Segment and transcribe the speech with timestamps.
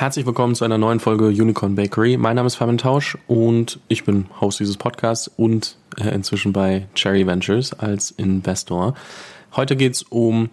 [0.00, 2.16] Herzlich willkommen zu einer neuen Folge Unicorn Bakery.
[2.16, 6.88] Mein Name ist Fabian Tausch und ich bin Host dieses Podcasts und äh, inzwischen bei
[6.94, 8.94] Cherry Ventures als Investor.
[9.56, 10.48] Heute geht es um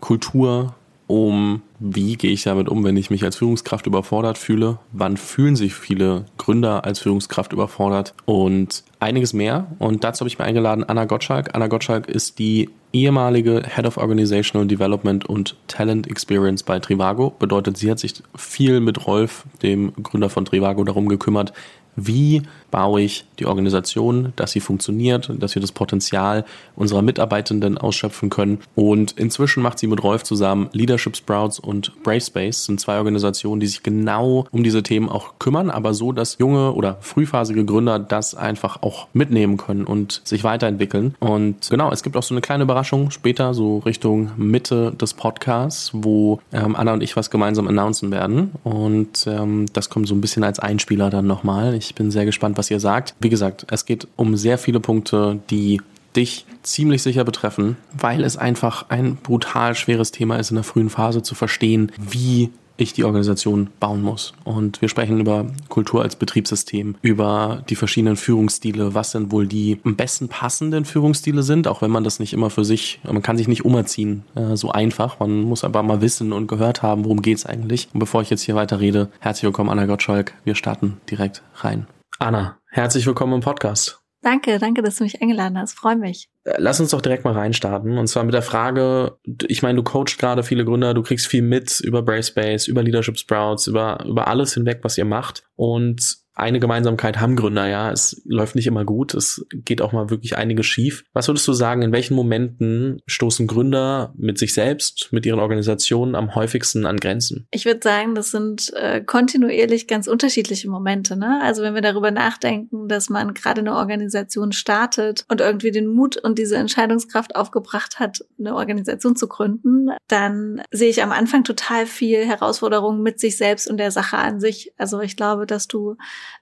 [0.00, 0.74] Kultur,
[1.10, 5.56] um wie gehe ich damit um, wenn ich mich als Führungskraft überfordert fühle, wann fühlen
[5.56, 9.66] sich viele Gründer als Führungskraft überfordert und einiges mehr.
[9.78, 11.54] Und dazu habe ich mir eingeladen Anna Gottschalk.
[11.54, 17.30] Anna Gottschalk ist die ehemalige Head of Organizational Development und Talent Experience bei Trivago.
[17.38, 21.54] Bedeutet, sie hat sich viel mit Rolf, dem Gründer von Trivago, darum gekümmert,
[21.96, 26.44] wie baue ich die Organisation, dass sie funktioniert, dass wir das Potenzial
[26.76, 28.58] unserer Mitarbeitenden ausschöpfen können.
[28.74, 33.60] Und inzwischen macht sie mit Rolf zusammen Leadership Sprouts und Brave Space, sind zwei Organisationen,
[33.60, 37.98] die sich genau um diese Themen auch kümmern, aber so, dass junge oder frühphasige Gründer
[37.98, 41.14] das einfach auch mitnehmen können und sich weiterentwickeln.
[41.20, 45.90] Und genau, es gibt auch so eine kleine Überraschung später, so Richtung Mitte des Podcasts,
[45.92, 48.52] wo ähm, Anna und ich was gemeinsam announcen werden.
[48.64, 51.74] Und ähm, das kommt so ein bisschen als Einspieler dann nochmal.
[51.74, 53.14] Ich bin sehr gespannt, was ihr sagt.
[53.20, 55.80] Wie gesagt, es geht um sehr viele Punkte, die
[56.14, 60.90] dich ziemlich sicher betreffen, weil es einfach ein brutal schweres Thema ist, in der frühen
[60.90, 64.32] Phase zu verstehen, wie ich die Organisation bauen muss.
[64.44, 69.78] Und wir sprechen über Kultur als Betriebssystem, über die verschiedenen Führungsstile, was denn wohl die
[69.84, 73.36] am besten passenden Führungsstile sind, auch wenn man das nicht immer für sich, man kann
[73.36, 75.20] sich nicht umerziehen, äh, so einfach.
[75.20, 77.88] Man muss aber mal wissen und gehört haben, worum geht's eigentlich.
[77.92, 80.34] Und bevor ich jetzt hier weiter rede, herzlich willkommen, Anna Gottschalk.
[80.44, 81.86] Wir starten direkt rein.
[82.22, 84.02] Anna, herzlich willkommen im Podcast.
[84.20, 85.72] Danke, danke, dass du mich eingeladen hast.
[85.72, 86.28] Freue mich.
[86.44, 87.96] Äh, lass uns doch direkt mal reinstarten.
[87.96, 89.16] Und zwar mit der Frage,
[89.48, 93.16] ich meine, du coachst gerade viele Gründer, du kriegst viel mit über Bracebase, über Leadership
[93.16, 95.44] Sprouts, über, über alles hinweg, was ihr macht.
[95.56, 97.90] Und eine Gemeinsamkeit haben Gründer, ja.
[97.90, 99.14] Es läuft nicht immer gut.
[99.14, 101.04] Es geht auch mal wirklich einiges schief.
[101.12, 106.14] Was würdest du sagen, in welchen Momenten stoßen Gründer mit sich selbst, mit ihren Organisationen
[106.14, 107.46] am häufigsten an Grenzen?
[107.50, 111.16] Ich würde sagen, das sind äh, kontinuierlich ganz unterschiedliche Momente.
[111.16, 111.40] Ne?
[111.42, 116.16] Also wenn wir darüber nachdenken, dass man gerade eine Organisation startet und irgendwie den Mut
[116.16, 121.86] und diese Entscheidungskraft aufgebracht hat, eine Organisation zu gründen, dann sehe ich am Anfang total
[121.86, 124.72] viel Herausforderungen mit sich selbst und der Sache an sich.
[124.78, 125.96] Also ich glaube, dass du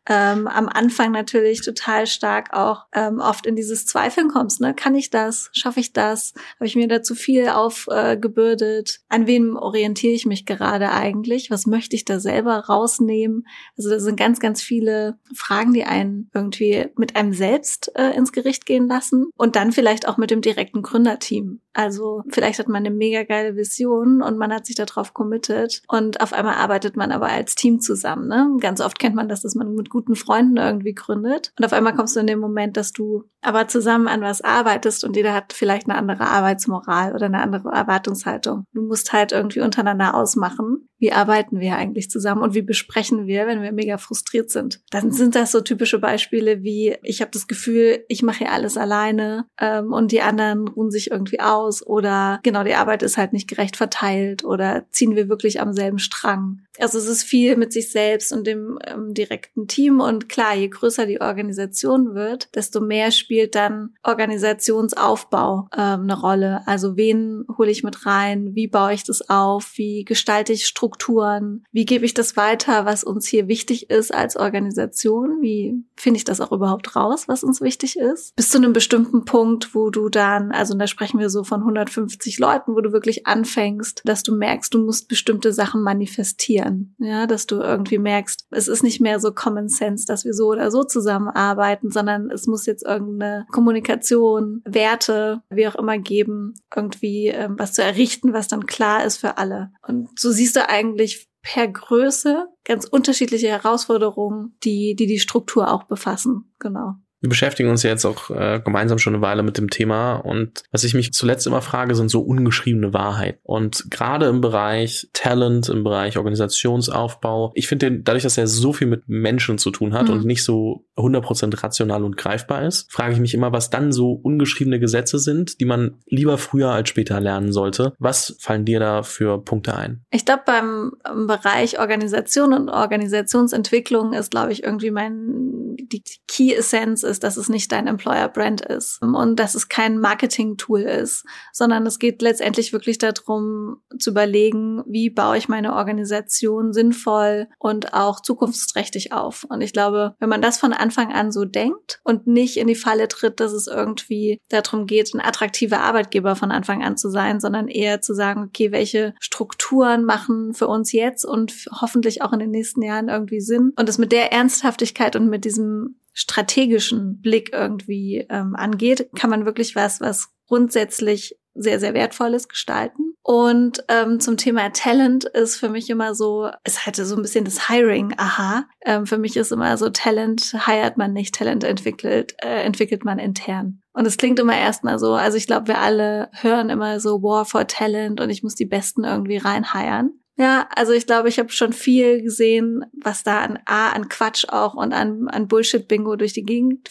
[0.09, 4.61] ähm, am Anfang natürlich total stark auch ähm, oft in dieses Zweifeln kommst.
[4.61, 4.75] Ne?
[4.75, 5.51] Kann ich das?
[5.53, 6.33] Schaffe ich das?
[6.57, 9.01] Habe ich mir da zu viel aufgebürdet?
[9.11, 11.51] Äh, An wem orientiere ich mich gerade eigentlich?
[11.51, 13.47] Was möchte ich da selber rausnehmen?
[13.77, 18.33] Also das sind ganz, ganz viele Fragen, die einen irgendwie mit einem selbst äh, ins
[18.33, 21.61] Gericht gehen lassen und dann vielleicht auch mit dem direkten Gründerteam.
[21.79, 26.21] Also vielleicht hat man eine mega geile Vision und man hat sich darauf committed und
[26.21, 28.27] auf einmal arbeitet man aber als Team zusammen.
[28.27, 28.57] Ne?
[28.59, 31.95] Ganz oft kennt man das, dass man mit guten Freunden irgendwie gründet und auf einmal
[31.95, 35.53] kommst du in den Moment, dass du aber zusammen an was arbeitest und jeder hat
[35.53, 38.65] vielleicht eine andere Arbeitsmoral oder eine andere Erwartungshaltung.
[38.73, 43.47] Du musst halt irgendwie untereinander ausmachen, wie arbeiten wir eigentlich zusammen und wie besprechen wir,
[43.47, 44.81] wenn wir mega frustriert sind.
[44.91, 48.77] Dann sind das so typische Beispiele wie, ich habe das Gefühl, ich mache hier alles
[48.77, 53.17] alleine ähm, und die anderen ruhen sich irgendwie aus aus oder genau, die Arbeit ist
[53.17, 56.63] halt nicht gerecht verteilt oder ziehen wir wirklich am selben Strang.
[56.79, 60.69] Also es ist viel mit sich selbst und dem ähm, direkten Team und klar, je
[60.69, 66.63] größer die Organisation wird, desto mehr spielt dann Organisationsaufbau ähm, eine Rolle.
[66.67, 68.55] Also wen hole ich mit rein?
[68.55, 69.73] Wie baue ich das auf?
[69.77, 71.65] Wie gestalte ich Strukturen?
[71.73, 75.43] Wie gebe ich das weiter, was uns hier wichtig ist als Organisation?
[75.43, 78.35] Wie finde ich das auch überhaupt raus, was uns wichtig ist?
[78.37, 82.39] Bis zu einem bestimmten Punkt, wo du dann, also da sprechen wir so von 150
[82.39, 86.68] Leuten, wo du wirklich anfängst, dass du merkst, du musst bestimmte Sachen manifestieren.
[86.99, 90.49] Ja, dass du irgendwie merkst, es ist nicht mehr so Common Sense, dass wir so
[90.49, 97.29] oder so zusammenarbeiten, sondern es muss jetzt irgendeine Kommunikation, Werte, wie auch immer geben, irgendwie
[97.29, 99.71] ähm, was zu errichten, was dann klar ist für alle.
[99.87, 105.85] Und so siehst du eigentlich per Größe ganz unterschiedliche Herausforderungen, die, die die Struktur auch
[105.85, 106.53] befassen.
[106.59, 106.95] Genau.
[107.21, 110.63] Wir beschäftigen uns ja jetzt auch äh, gemeinsam schon eine Weile mit dem Thema und
[110.71, 113.41] was ich mich zuletzt immer frage, sind so ungeschriebene Wahrheit.
[113.43, 118.87] Und gerade im Bereich Talent, im Bereich Organisationsaufbau, ich finde, dadurch, dass er so viel
[118.87, 120.13] mit Menschen zu tun hat mhm.
[120.13, 124.13] und nicht so 100% rational und greifbar ist, frage ich mich immer, was dann so
[124.13, 127.95] ungeschriebene Gesetze sind, die man lieber früher als später lernen sollte.
[127.99, 130.05] Was fallen dir da für Punkte ein?
[130.11, 130.93] Ich glaube, beim
[131.27, 135.59] Bereich Organisation und Organisationsentwicklung ist, glaube ich, irgendwie mein
[135.93, 139.99] die Key Essenz ist, dass es nicht dein Employer Brand ist und dass es kein
[139.99, 145.75] Marketing Tool ist, sondern es geht letztendlich wirklich darum zu überlegen, wie baue ich meine
[145.75, 149.47] Organisation sinnvoll und auch zukunftsträchtig auf.
[149.49, 152.67] Und ich glaube, wenn man das von Anfang Anfang an so denkt und nicht in
[152.67, 157.11] die Falle tritt, dass es irgendwie darum geht, ein attraktiver Arbeitgeber von Anfang an zu
[157.11, 161.53] sein, sondern eher zu sagen, okay, welche Strukturen machen für uns jetzt und
[161.83, 165.45] hoffentlich auch in den nächsten Jahren irgendwie Sinn und es mit der Ernsthaftigkeit und mit
[165.45, 172.49] diesem strategischen Blick irgendwie ähm, angeht, kann man wirklich was, was grundsätzlich sehr, sehr wertvolles
[172.49, 173.08] gestalten.
[173.23, 177.45] Und ähm, zum Thema Talent ist für mich immer so, es hatte so ein bisschen
[177.45, 178.67] das Hiring, aha.
[178.85, 183.19] Ähm, für mich ist immer so, Talent hired man nicht, Talent entwickelt, äh, entwickelt man
[183.19, 183.83] intern.
[183.93, 187.45] Und es klingt immer erstmal so, also ich glaube, wir alle hören immer so War
[187.45, 190.13] for Talent und ich muss die Besten irgendwie reinheiern.
[190.39, 194.47] Ja, also ich glaube, ich habe schon viel gesehen, was da an A, an Quatsch
[194.49, 196.89] auch und an, an Bullshit-Bingo durch die Gegend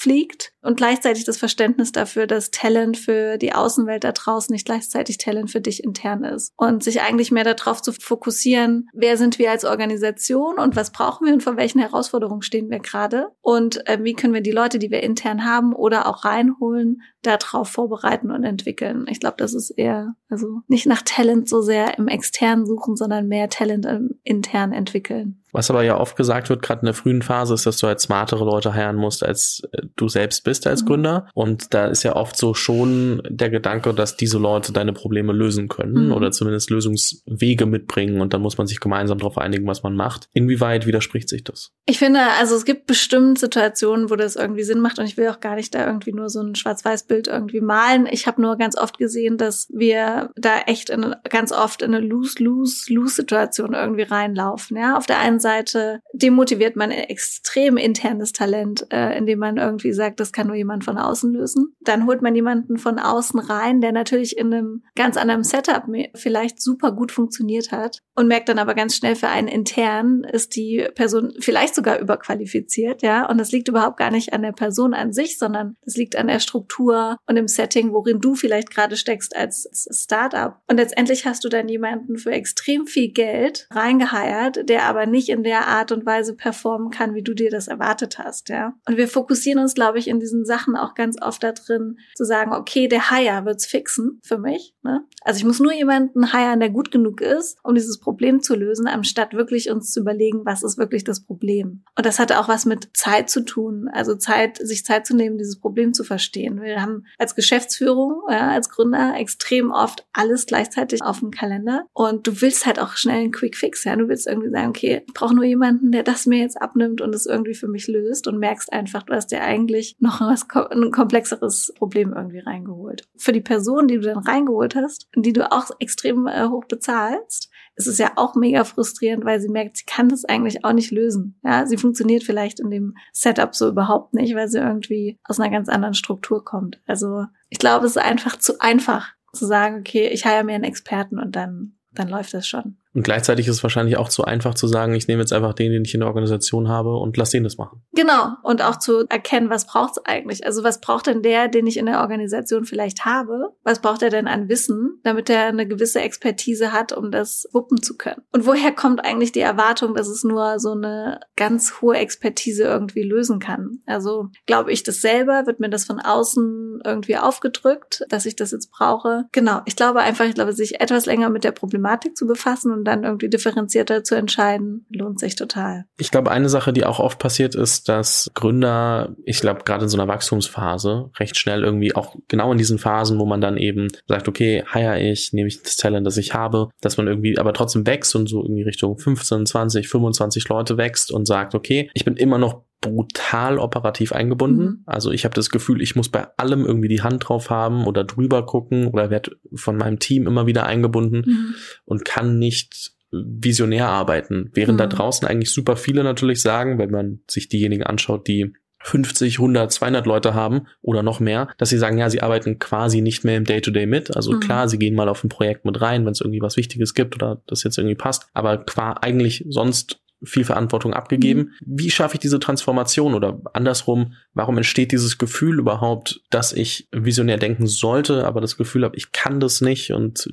[0.00, 5.18] fliegt und gleichzeitig das Verständnis dafür, dass Talent für die Außenwelt da draußen nicht gleichzeitig
[5.18, 6.52] Talent für dich intern ist.
[6.56, 11.26] Und sich eigentlich mehr darauf zu fokussieren, wer sind wir als Organisation und was brauchen
[11.26, 14.78] wir und vor welchen Herausforderungen stehen wir gerade und äh, wie können wir die Leute,
[14.78, 19.06] die wir intern haben oder auch reinholen, darauf vorbereiten und entwickeln.
[19.08, 23.28] Ich glaube, das ist eher, also nicht nach Talent so sehr im externen suchen, sondern
[23.28, 25.39] mehr Talent im intern entwickeln.
[25.52, 28.00] Was aber ja oft gesagt wird, gerade in der frühen Phase, ist, dass du halt
[28.00, 30.86] smartere Leute heiraten musst, als äh, du selbst bist als mhm.
[30.86, 31.28] Gründer.
[31.34, 35.68] Und da ist ja oft so schon der Gedanke, dass diese Leute deine Probleme lösen
[35.68, 36.12] können mhm.
[36.12, 40.28] oder zumindest Lösungswege mitbringen und dann muss man sich gemeinsam darauf einigen, was man macht.
[40.32, 41.72] Inwieweit widerspricht sich das?
[41.86, 45.28] Ich finde, also es gibt bestimmt Situationen, wo das irgendwie Sinn macht und ich will
[45.28, 48.06] auch gar nicht da irgendwie nur so ein Schwarz-Weiß-Bild irgendwie malen.
[48.10, 52.04] Ich habe nur ganz oft gesehen, dass wir da echt in, ganz oft in eine
[52.06, 54.76] Lose-Lose-Lose-Situation irgendwie reinlaufen.
[54.76, 60.20] Ja, auf der einen Seite demotiviert man extrem internes Talent, äh, indem man irgendwie sagt,
[60.20, 61.74] das kann nur jemand von außen lösen.
[61.80, 65.84] Dann holt man jemanden von außen rein, der natürlich in einem ganz anderen Setup
[66.14, 70.54] vielleicht super gut funktioniert hat und merkt dann aber ganz schnell für einen intern ist
[70.56, 73.28] die Person vielleicht sogar überqualifiziert, ja.
[73.28, 76.26] Und das liegt überhaupt gar nicht an der Person an sich, sondern das liegt an
[76.26, 80.56] der Struktur und im Setting, worin du vielleicht gerade steckst als Startup.
[80.68, 85.42] Und letztendlich hast du dann jemanden für extrem viel Geld reingeheiert, der aber nicht in
[85.42, 88.74] der Art und Weise performen kann, wie du dir das erwartet hast, ja.
[88.86, 92.24] Und wir fokussieren uns, glaube ich, in diesen Sachen auch ganz oft da drin, zu
[92.24, 95.04] sagen, okay, der Hire wird's fixen für mich, ne?
[95.22, 98.86] Also ich muss nur jemanden hiren, der gut genug ist, um dieses Problem zu lösen,
[98.86, 101.84] anstatt wirklich uns zu überlegen, was ist wirklich das Problem.
[101.96, 105.38] Und das hatte auch was mit Zeit zu tun, also Zeit, sich Zeit zu nehmen,
[105.38, 106.62] dieses Problem zu verstehen.
[106.62, 112.26] Wir haben als Geschäftsführung, ja, als Gründer extrem oft alles gleichzeitig auf dem Kalender und
[112.26, 113.96] du willst halt auch schnell einen Quick Fix, ja.
[113.96, 117.26] Du willst irgendwie sagen, okay, brauche nur jemanden, der das mir jetzt abnimmt und es
[117.26, 121.74] irgendwie für mich löst und merkst einfach, du hast dir eigentlich noch was, ein komplexeres
[121.76, 123.06] Problem irgendwie reingeholt.
[123.18, 127.50] Für die Person, die du dann reingeholt hast, die du auch extrem äh, hoch bezahlst,
[127.76, 130.90] ist es ja auch mega frustrierend, weil sie merkt, sie kann das eigentlich auch nicht
[130.90, 131.38] lösen.
[131.44, 135.50] Ja, sie funktioniert vielleicht in dem Setup so überhaupt nicht, weil sie irgendwie aus einer
[135.50, 136.80] ganz anderen Struktur kommt.
[136.86, 140.64] Also ich glaube, es ist einfach zu einfach zu sagen, okay, ich heire mir einen
[140.64, 142.79] Experten und dann, dann läuft das schon.
[142.94, 145.70] Und gleichzeitig ist es wahrscheinlich auch zu einfach zu sagen, ich nehme jetzt einfach den,
[145.70, 147.82] den ich in der Organisation habe und lass den das machen.
[147.92, 148.30] Genau.
[148.42, 150.44] Und auch zu erkennen, was braucht es eigentlich?
[150.44, 153.54] Also was braucht denn der, den ich in der Organisation vielleicht habe?
[153.62, 157.82] Was braucht er denn an Wissen, damit er eine gewisse Expertise hat, um das wuppen
[157.82, 158.22] zu können?
[158.32, 163.02] Und woher kommt eigentlich die Erwartung, dass es nur so eine ganz hohe Expertise irgendwie
[163.02, 163.78] lösen kann?
[163.86, 165.46] Also glaube ich das selber?
[165.46, 169.26] Wird mir das von außen irgendwie aufgedrückt, dass ich das jetzt brauche?
[169.30, 169.60] Genau.
[169.66, 173.04] Ich glaube einfach, ich glaube, sich etwas länger mit der Problematik zu befassen und dann
[173.04, 175.84] irgendwie differenzierter zu entscheiden, lohnt sich total.
[175.98, 179.88] Ich glaube, eine Sache, die auch oft passiert ist, dass Gründer, ich glaube, gerade in
[179.88, 183.88] so einer Wachstumsphase recht schnell irgendwie auch genau in diesen Phasen, wo man dann eben
[184.06, 187.52] sagt, okay, hire ich, nehme ich das Talent, das ich habe, dass man irgendwie aber
[187.52, 192.04] trotzdem wächst und so irgendwie Richtung 15, 20, 25 Leute wächst und sagt, okay, ich
[192.04, 194.64] bin immer noch brutal operativ eingebunden.
[194.64, 194.82] Mhm.
[194.86, 198.04] Also ich habe das Gefühl, ich muss bei allem irgendwie die Hand drauf haben oder
[198.04, 201.54] drüber gucken oder werde von meinem Team immer wieder eingebunden mhm.
[201.84, 204.50] und kann nicht visionär arbeiten.
[204.54, 204.78] Während mhm.
[204.78, 209.70] da draußen eigentlich super viele natürlich sagen, wenn man sich diejenigen anschaut, die 50, 100,
[209.70, 213.36] 200 Leute haben oder noch mehr, dass sie sagen, ja, sie arbeiten quasi nicht mehr
[213.36, 214.16] im Day-to-Day -Day mit.
[214.16, 214.40] Also mhm.
[214.40, 217.14] klar, sie gehen mal auf ein Projekt mit rein, wenn es irgendwie was Wichtiges gibt
[217.14, 221.40] oder das jetzt irgendwie passt, aber qua eigentlich sonst viel Verantwortung abgegeben.
[221.40, 221.78] Mhm.
[221.78, 227.38] Wie schaffe ich diese Transformation oder andersrum, warum entsteht dieses Gefühl überhaupt, dass ich visionär
[227.38, 230.28] denken sollte, aber das Gefühl habe, ich kann das nicht und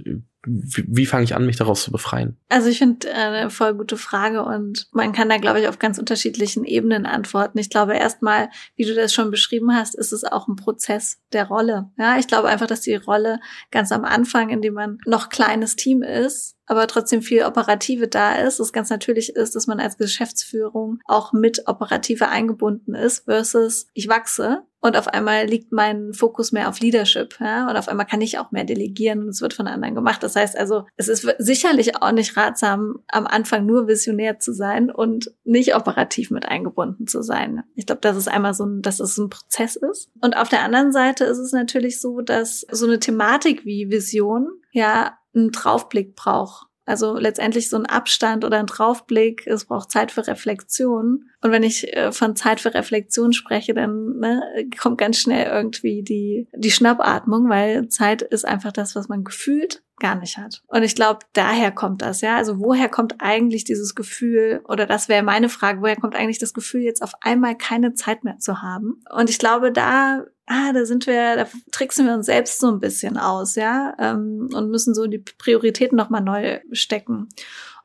[0.45, 2.37] wie, wie fange ich an, mich daraus zu befreien?
[2.49, 5.79] Also ich finde äh, eine voll gute Frage und man kann da, glaube ich, auf
[5.79, 7.57] ganz unterschiedlichen Ebenen antworten.
[7.57, 11.47] Ich glaube erstmal, wie du das schon beschrieben hast, ist es auch ein Prozess der
[11.47, 11.91] Rolle.
[11.97, 13.39] Ja, ich glaube einfach, dass die Rolle
[13.71, 18.35] ganz am Anfang, in dem man noch kleines Team ist, aber trotzdem viel Operative da
[18.35, 23.87] ist, es ganz natürlich ist, dass man als Geschäftsführung auch mit Operative eingebunden ist, versus
[23.93, 28.05] ich wachse und auf einmal liegt mein Fokus mehr auf Leadership, ja, und auf einmal
[28.05, 30.21] kann ich auch mehr delegieren und es wird von anderen gemacht.
[30.21, 34.91] Das heißt also, es ist sicherlich auch nicht ratsam, am Anfang nur visionär zu sein
[34.91, 37.63] und nicht operativ mit eingebunden zu sein.
[37.75, 40.09] Ich glaube, das ist einmal so ein, dass es ein Prozess ist.
[40.21, 44.47] Und auf der anderen Seite ist es natürlich so, dass so eine Thematik wie Vision
[44.71, 46.67] ja einen Draufblick braucht.
[46.87, 51.25] Also letztendlich so ein Abstand oder ein Draufblick, es braucht Zeit für Reflexion.
[51.41, 54.41] Und wenn ich äh, von Zeit für Reflexion spreche, dann ne,
[54.79, 59.83] kommt ganz schnell irgendwie die, die Schnappatmung, weil Zeit ist einfach das, was man gefühlt
[59.99, 60.63] gar nicht hat.
[60.67, 62.37] Und ich glaube, daher kommt das, ja.
[62.37, 66.53] Also woher kommt eigentlich dieses Gefühl, oder das wäre meine Frage, woher kommt eigentlich das
[66.53, 69.01] Gefühl, jetzt auf einmal keine Zeit mehr zu haben?
[69.13, 72.79] Und ich glaube, da ah, da sind wir, da tricksen wir uns selbst so ein
[72.79, 77.29] bisschen aus, ja, ähm, und müssen so die Prioritäten nochmal neu stecken.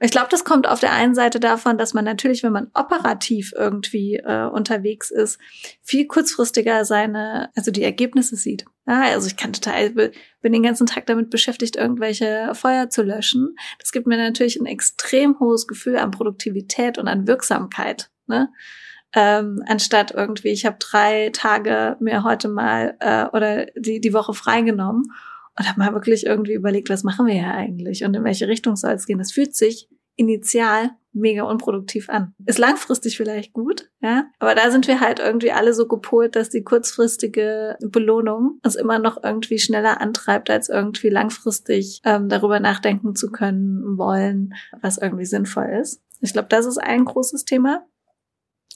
[0.00, 3.52] Ich glaube, das kommt auf der einen Seite davon, dass man natürlich, wenn man operativ
[3.56, 5.38] irgendwie äh, unterwegs ist,
[5.80, 8.64] viel kurzfristiger seine, also die Ergebnisse sieht.
[8.86, 13.54] Ja, also ich kann total, bin den ganzen Tag damit beschäftigt, irgendwelche Feuer zu löschen.
[13.78, 18.10] Das gibt mir natürlich ein extrem hohes Gefühl an Produktivität und an Wirksamkeit.
[18.26, 18.48] Ne?
[19.14, 24.34] Ähm, anstatt irgendwie, ich habe drei Tage mir heute mal äh, oder die, die Woche
[24.34, 25.04] freigenommen
[25.58, 28.76] und habe mal wirklich irgendwie überlegt, was machen wir hier eigentlich und in welche Richtung
[28.76, 29.18] soll es gehen.
[29.18, 32.34] Das fühlt sich initial mega unproduktiv an.
[32.46, 36.48] Ist langfristig vielleicht gut, ja, aber da sind wir halt irgendwie alle so gepolt, dass
[36.48, 43.14] die kurzfristige Belohnung uns immer noch irgendwie schneller antreibt, als irgendwie langfristig ähm, darüber nachdenken
[43.14, 46.02] zu können wollen, was irgendwie sinnvoll ist.
[46.20, 47.84] Ich glaube, das ist ein großes Thema.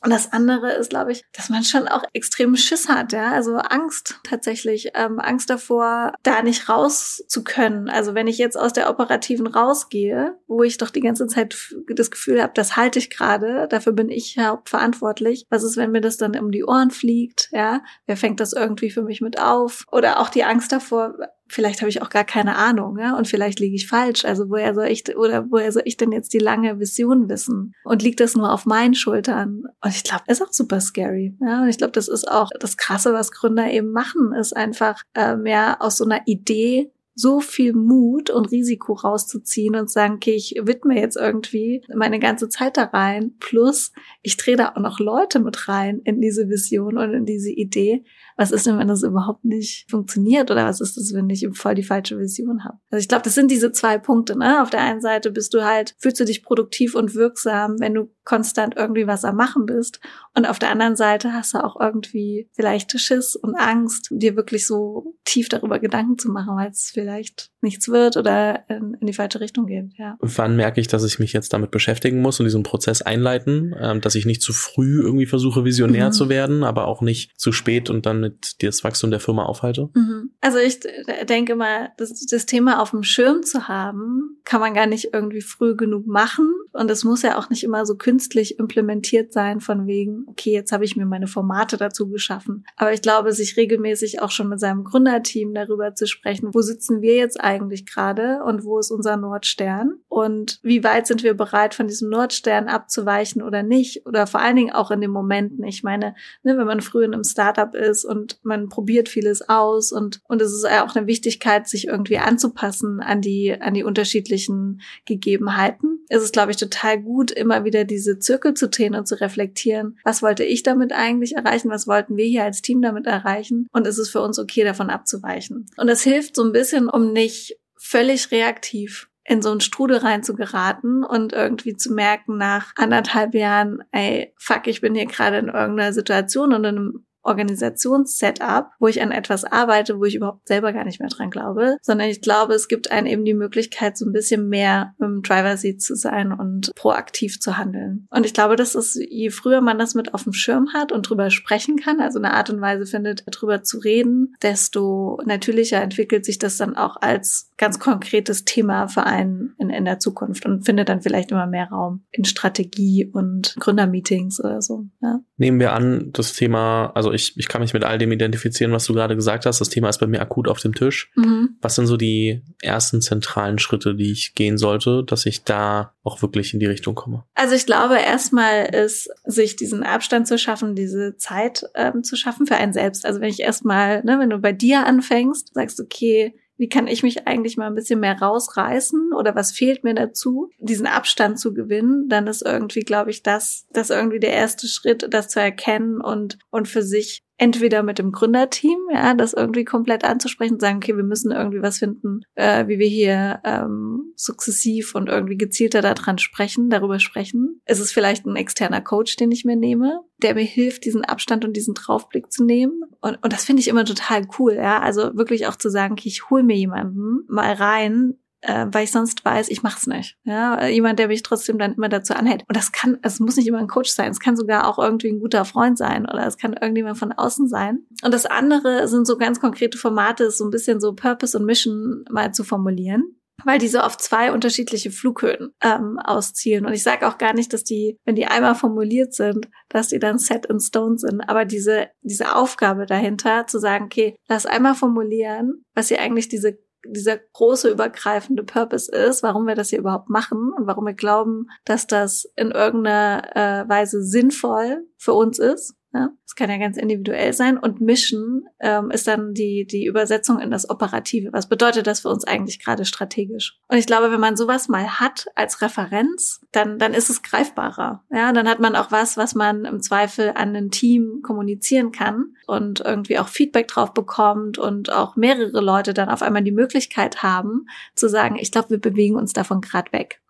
[0.02, 3.56] Und das andere ist, glaube ich, dass man schon auch extrem Schiss hat, ja, also
[3.56, 7.88] Angst tatsächlich, ähm, Angst davor, da nicht raus zu können.
[7.88, 11.56] Also wenn ich jetzt aus der operativen rausgehe, wo ich doch die ganze Zeit
[11.88, 15.46] das Gefühl habe, das halte ich gerade, dafür bin ich hauptverantwortlich.
[15.50, 17.82] Was ist, wenn mir das dann um die Ohren fliegt, ja?
[18.06, 19.84] Wer fängt das irgendwie für mich mit auf?
[19.90, 21.14] Oder auch die Angst davor,
[21.48, 24.24] vielleicht habe ich auch gar keine Ahnung, ja, und vielleicht liege ich falsch.
[24.24, 27.72] Also woher soll ich oder woher soll ich denn jetzt die lange Vision wissen?
[27.84, 29.64] Und liegt das nur auf meinen Schultern?
[29.82, 31.36] Und ich glaube, ist auch super scary.
[31.40, 35.02] Ja, und ich glaube, das ist auch das Krasse, was Gründer eben machen, ist einfach
[35.14, 40.34] äh, mehr aus so einer Idee so viel Mut und Risiko rauszuziehen und sagen, okay,
[40.34, 43.34] ich widme jetzt irgendwie meine ganze Zeit da rein.
[43.40, 47.50] Plus, ich drehe da auch noch Leute mit rein in diese Vision und in diese
[47.50, 48.04] Idee.
[48.36, 50.50] Was ist denn, wenn das überhaupt nicht funktioniert?
[50.50, 52.78] Oder was ist das, wenn ich voll die falsche Vision habe?
[52.90, 54.38] Also ich glaube, das sind diese zwei Punkte.
[54.38, 54.62] Ne?
[54.62, 58.10] Auf der einen Seite bist du halt, fühlst du dich produktiv und wirksam, wenn du
[58.24, 60.00] konstant irgendwie was am Machen bist.
[60.34, 64.66] Und auf der anderen Seite hast du auch irgendwie vielleicht Schiss und Angst, dir wirklich
[64.66, 69.12] so tief darüber Gedanken zu machen, weil es vielleicht nichts wird oder in, in, die
[69.12, 69.92] falsche Richtung geht.
[69.96, 70.16] Ja.
[70.20, 74.00] Wann merke ich, dass ich mich jetzt damit beschäftigen muss und diesen Prozess einleiten, ähm,
[74.00, 76.12] dass ich nicht zu früh irgendwie versuche, visionär mhm.
[76.12, 79.88] zu werden, aber auch nicht zu spät und dann mit das Wachstum der Firma aufhalte?
[79.94, 80.30] Mhm.
[80.40, 80.80] Also ich
[81.28, 85.40] denke mal, das, das Thema auf dem Schirm zu haben, kann man gar nicht irgendwie
[85.40, 86.52] früh genug machen.
[86.72, 90.72] Und es muss ja auch nicht immer so künstlich implementiert sein, von wegen, okay, jetzt
[90.72, 92.64] habe ich mir meine Formate dazu geschaffen.
[92.76, 97.00] Aber ich glaube, sich regelmäßig auch schon mit seinem Gründerteam darüber zu sprechen, wo sitzen
[97.00, 101.74] wir jetzt eigentlich gerade und wo ist unser Nordstern und wie weit sind wir bereit,
[101.74, 105.64] von diesem Nordstern abzuweichen oder nicht oder vor allen Dingen auch in den Momenten.
[105.64, 109.92] Ich meine, ne, wenn man früh in einem Startup ist und man probiert vieles aus
[109.92, 114.80] und, und es ist auch eine Wichtigkeit, sich irgendwie anzupassen an die, an die unterschiedlichen
[115.04, 119.20] Gegebenheiten, ist es, glaube ich, total gut, immer wieder diese Zirkel zu drehen und zu
[119.20, 119.98] reflektieren.
[120.04, 121.70] Was wollte ich damit eigentlich erreichen?
[121.70, 123.66] Was wollten wir hier als Team damit erreichen?
[123.72, 125.66] Und ist es für uns okay, davon abzuweichen?
[125.76, 130.22] Und das hilft so ein bisschen, um nicht völlig reaktiv in so einen Strudel rein
[130.22, 135.38] zu geraten und irgendwie zu merken nach anderthalb Jahren, ey, fuck, ich bin hier gerade
[135.38, 140.48] in irgendeiner Situation und in einem Organisationssetup, wo ich an etwas arbeite, wo ich überhaupt
[140.48, 143.96] selber gar nicht mehr dran glaube, sondern ich glaube, es gibt einen eben die Möglichkeit,
[143.96, 148.06] so ein bisschen mehr im Driver Seat zu sein und proaktiv zu handeln.
[148.10, 151.08] Und ich glaube, das ist, je früher man das mit auf dem Schirm hat und
[151.08, 156.24] drüber sprechen kann, also eine Art und Weise findet, drüber zu reden, desto natürlicher entwickelt
[156.24, 160.64] sich das dann auch als ganz konkretes Thema für einen in, in der Zukunft und
[160.64, 164.84] findet dann vielleicht immer mehr Raum in Strategie und Gründermeetings oder so.
[165.02, 165.20] Ja.
[165.36, 168.84] Nehmen wir an, das Thema, also ich, ich kann mich mit all dem identifizieren, was
[168.84, 169.60] du gerade gesagt hast.
[169.60, 171.10] Das Thema ist bei mir akut auf dem Tisch.
[171.16, 171.56] Mhm.
[171.60, 176.22] Was sind so die ersten zentralen Schritte, die ich gehen sollte, dass ich da auch
[176.22, 177.24] wirklich in die Richtung komme?
[177.34, 182.46] Also ich glaube, erstmal ist, sich diesen Abstand zu schaffen, diese Zeit ähm, zu schaffen
[182.46, 183.04] für einen selbst.
[183.04, 187.02] Also wenn ich erstmal, ne, wenn du bei dir anfängst, sagst, okay, wie kann ich
[187.02, 191.52] mich eigentlich mal ein bisschen mehr rausreißen oder was fehlt mir dazu, diesen Abstand zu
[191.52, 196.00] gewinnen, dann ist irgendwie, glaube ich, das, das irgendwie der erste Schritt, das zu erkennen
[196.00, 200.96] und, und für sich entweder mit dem Gründerteam, ja, das irgendwie komplett anzusprechen sagen, okay,
[200.96, 206.18] wir müssen irgendwie was finden, äh, wie wir hier ähm, sukzessiv und irgendwie gezielter daran
[206.18, 207.60] sprechen, darüber sprechen.
[207.64, 211.44] Es ist vielleicht ein externer Coach, den ich mir nehme, der mir hilft, diesen Abstand
[211.44, 212.82] und diesen Draufblick zu nehmen.
[213.00, 214.80] Und, und das finde ich immer total cool, ja.
[214.80, 218.14] Also wirklich auch zu sagen, okay, ich hole mir jemanden mal rein,
[218.46, 220.16] äh, weil ich sonst weiß, ich mach's nicht.
[220.24, 222.44] Ja, jemand, der mich trotzdem dann immer dazu anhält.
[222.48, 225.08] Und das kann, es muss nicht immer ein Coach sein, es kann sogar auch irgendwie
[225.08, 227.80] ein guter Freund sein oder es kann irgendjemand von außen sein.
[228.04, 232.04] Und das andere sind so ganz konkrete Formate, so ein bisschen so Purpose und Mission
[232.10, 236.66] mal zu formulieren weil die so auf zwei unterschiedliche Flughöhen ähm, auszielen.
[236.66, 239.98] Und ich sage auch gar nicht, dass die, wenn die einmal formuliert sind, dass die
[239.98, 241.20] dann set in stone sind.
[241.28, 246.58] Aber diese, diese Aufgabe dahinter, zu sagen, okay, lass einmal formulieren, was hier eigentlich diese
[246.88, 251.46] dieser große übergreifende Purpose ist, warum wir das hier überhaupt machen und warum wir glauben,
[251.64, 255.75] dass das in irgendeiner äh, Weise sinnvoll für uns ist.
[255.96, 257.56] Ja, das kann ja ganz individuell sein.
[257.56, 261.32] Und Mission ähm, ist dann die, die Übersetzung in das Operative.
[261.32, 263.58] Was bedeutet das für uns eigentlich gerade strategisch?
[263.68, 268.04] Und ich glaube, wenn man sowas mal hat als Referenz, dann, dann ist es greifbarer.
[268.12, 272.36] Ja, dann hat man auch was, was man im Zweifel an ein Team kommunizieren kann
[272.46, 277.22] und irgendwie auch Feedback drauf bekommt und auch mehrere Leute dann auf einmal die Möglichkeit
[277.22, 280.20] haben zu sagen, ich glaube, wir bewegen uns davon gerade weg.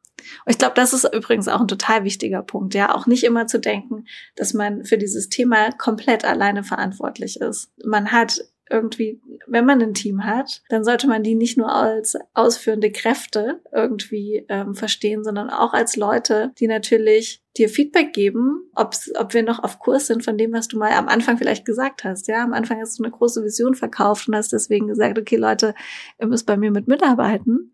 [0.44, 3.46] Und ich glaube, das ist übrigens auch ein total wichtiger Punkt, ja, auch nicht immer
[3.46, 7.70] zu denken, dass man für dieses Thema komplett alleine verantwortlich ist.
[7.84, 12.16] Man hat irgendwie, wenn man ein Team hat, dann sollte man die nicht nur als
[12.34, 19.12] ausführende Kräfte irgendwie ähm, verstehen, sondern auch als Leute, die natürlich dir Feedback geben, ob's,
[19.16, 22.04] ob wir noch auf Kurs sind von dem, was du mal am Anfang vielleicht gesagt
[22.04, 22.26] hast.
[22.28, 25.74] Ja, am Anfang hast du eine große Vision verkauft und hast deswegen gesagt, okay, Leute,
[26.18, 27.72] ihr müsst bei mir mit mitarbeiten.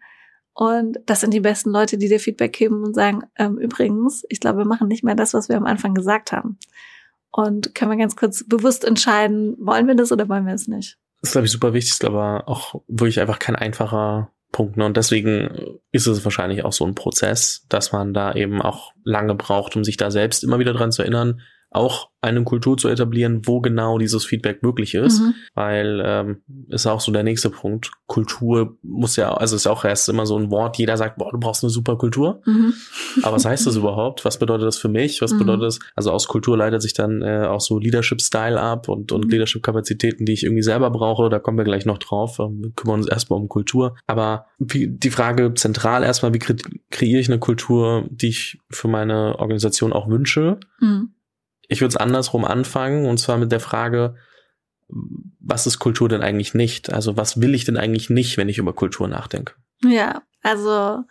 [0.54, 4.40] Und das sind die besten Leute, die dir Feedback geben und sagen, ähm, übrigens, ich
[4.40, 6.58] glaube, wir machen nicht mehr das, was wir am Anfang gesagt haben.
[7.30, 10.98] Und können wir ganz kurz bewusst entscheiden, wollen wir das oder wollen wir es nicht?
[11.22, 14.76] Das ist, glaube ich, super wichtig, ist aber auch wirklich einfach kein einfacher Punkt.
[14.76, 14.84] Ne?
[14.84, 19.34] Und deswegen ist es wahrscheinlich auch so ein Prozess, dass man da eben auch lange
[19.34, 21.40] braucht, um sich da selbst immer wieder dran zu erinnern,
[21.74, 25.34] auch eine Kultur zu etablieren, wo genau dieses Feedback möglich ist, mhm.
[25.54, 27.90] weil ähm, ist auch so der nächste Punkt.
[28.06, 30.78] Kultur muss ja, also ist auch erst immer so ein Wort.
[30.78, 32.40] Jeder sagt, boah, du brauchst eine super Kultur.
[32.46, 32.74] Mhm.
[33.24, 34.24] Aber was heißt das überhaupt?
[34.24, 35.20] Was bedeutet das für mich?
[35.20, 35.38] Was mhm.
[35.38, 35.78] bedeutet das?
[35.96, 39.30] Also aus Kultur leitet sich dann äh, auch so Leadership-Style ab und und mhm.
[39.30, 41.28] Leadership-Kapazitäten, die ich irgendwie selber brauche.
[41.28, 42.38] Da kommen wir gleich noch drauf.
[42.38, 43.96] Ähm, wir kümmern uns erstmal um Kultur.
[44.06, 46.54] Aber wie, die Frage zentral erstmal, wie kre
[46.90, 50.60] kreiere ich eine Kultur, die ich für meine Organisation auch wünsche?
[51.68, 54.16] Ich würde es andersrum anfangen und zwar mit der Frage,
[55.40, 56.92] was ist Kultur denn eigentlich nicht?
[56.92, 59.54] Also was will ich denn eigentlich nicht, wenn ich über Kultur nachdenke?
[59.82, 61.02] Ja, also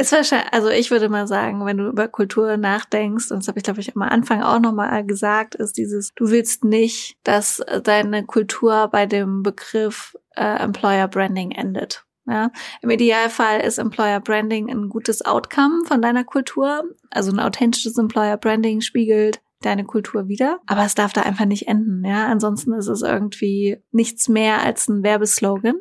[0.00, 3.58] es wahrscheinlich, also ich würde mal sagen, wenn du über Kultur nachdenkst, und das habe
[3.58, 8.24] ich glaube ich am Anfang auch nochmal gesagt, ist dieses, du willst nicht, dass deine
[8.24, 12.04] Kultur bei dem Begriff äh, Employer Branding endet.
[12.26, 16.84] Ja, Im Idealfall ist Employer Branding ein gutes Outcome von deiner Kultur.
[17.10, 20.60] Also ein authentisches Employer Branding spiegelt deine Kultur wieder.
[20.66, 22.04] Aber es darf da einfach nicht enden.
[22.04, 25.76] Ja, ansonsten ist es irgendwie nichts mehr als ein Werbeslogan.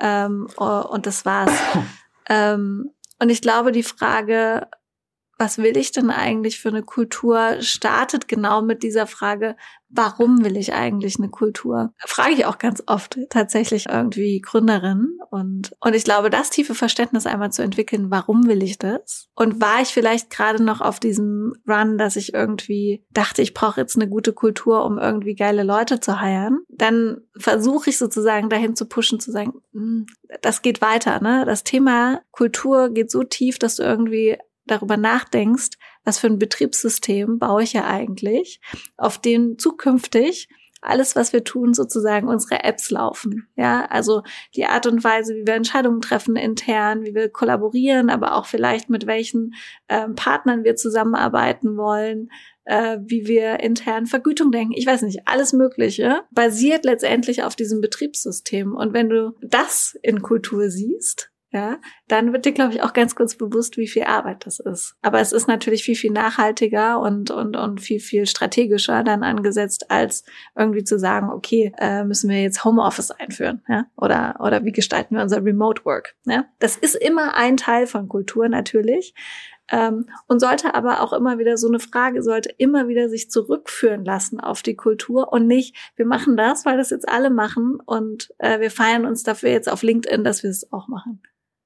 [0.00, 1.52] Ähm, und das war's.
[2.28, 2.90] ähm,
[3.20, 4.68] und ich glaube, die Frage,
[5.38, 9.56] was will ich denn eigentlich für eine Kultur, startet genau mit dieser Frage,
[9.88, 11.92] warum will ich eigentlich eine Kultur?
[11.98, 17.26] Frage ich auch ganz oft tatsächlich irgendwie Gründerinnen und, und ich glaube, das tiefe Verständnis
[17.26, 19.28] einmal zu entwickeln, warum will ich das?
[19.34, 23.80] Und war ich vielleicht gerade noch auf diesem Run, dass ich irgendwie dachte, ich brauche
[23.80, 26.60] jetzt eine gute Kultur, um irgendwie geile Leute zu heiren?
[26.68, 30.06] Dann versuche ich sozusagen dahin zu pushen, zu sagen, hm,
[30.42, 31.44] das geht weiter, ne?
[31.46, 34.36] Das Thema Kultur geht so tief, dass du irgendwie
[34.66, 38.60] darüber nachdenkst, was für ein Betriebssystem baue ich ja eigentlich,
[38.96, 40.48] auf dem zukünftig
[40.86, 43.48] alles, was wir tun, sozusagen unsere Apps laufen.
[43.56, 44.22] Ja, also
[44.54, 48.88] die Art und Weise, wie wir Entscheidungen treffen intern, wie wir kollaborieren, aber auch vielleicht
[48.88, 49.54] mit welchen
[49.88, 52.30] ähm, Partnern wir zusammenarbeiten wollen,
[52.64, 54.74] äh, wie wir intern Vergütung denken.
[54.76, 58.74] Ich weiß nicht, alles Mögliche basiert letztendlich auf diesem Betriebssystem.
[58.74, 63.14] Und wenn du das in Kultur siehst, ja, dann wird dir, glaube ich, auch ganz
[63.14, 64.94] kurz bewusst, wie viel Arbeit das ist.
[65.00, 69.90] Aber es ist natürlich viel, viel nachhaltiger und, und, und viel, viel strategischer dann angesetzt,
[69.90, 70.22] als
[70.54, 75.16] irgendwie zu sagen, okay, äh, müssen wir jetzt Homeoffice einführen, ja, oder, oder wie gestalten
[75.16, 76.44] wir unser Remote Work, ja.
[76.58, 79.14] Das ist immer ein Teil von Kultur natürlich.
[79.68, 84.04] Ähm, und sollte aber auch immer wieder so eine Frage, sollte immer wieder sich zurückführen
[84.04, 88.32] lassen auf die Kultur und nicht, wir machen das, weil das jetzt alle machen und
[88.38, 91.20] äh, wir feiern uns dafür jetzt auf LinkedIn, dass wir es auch machen.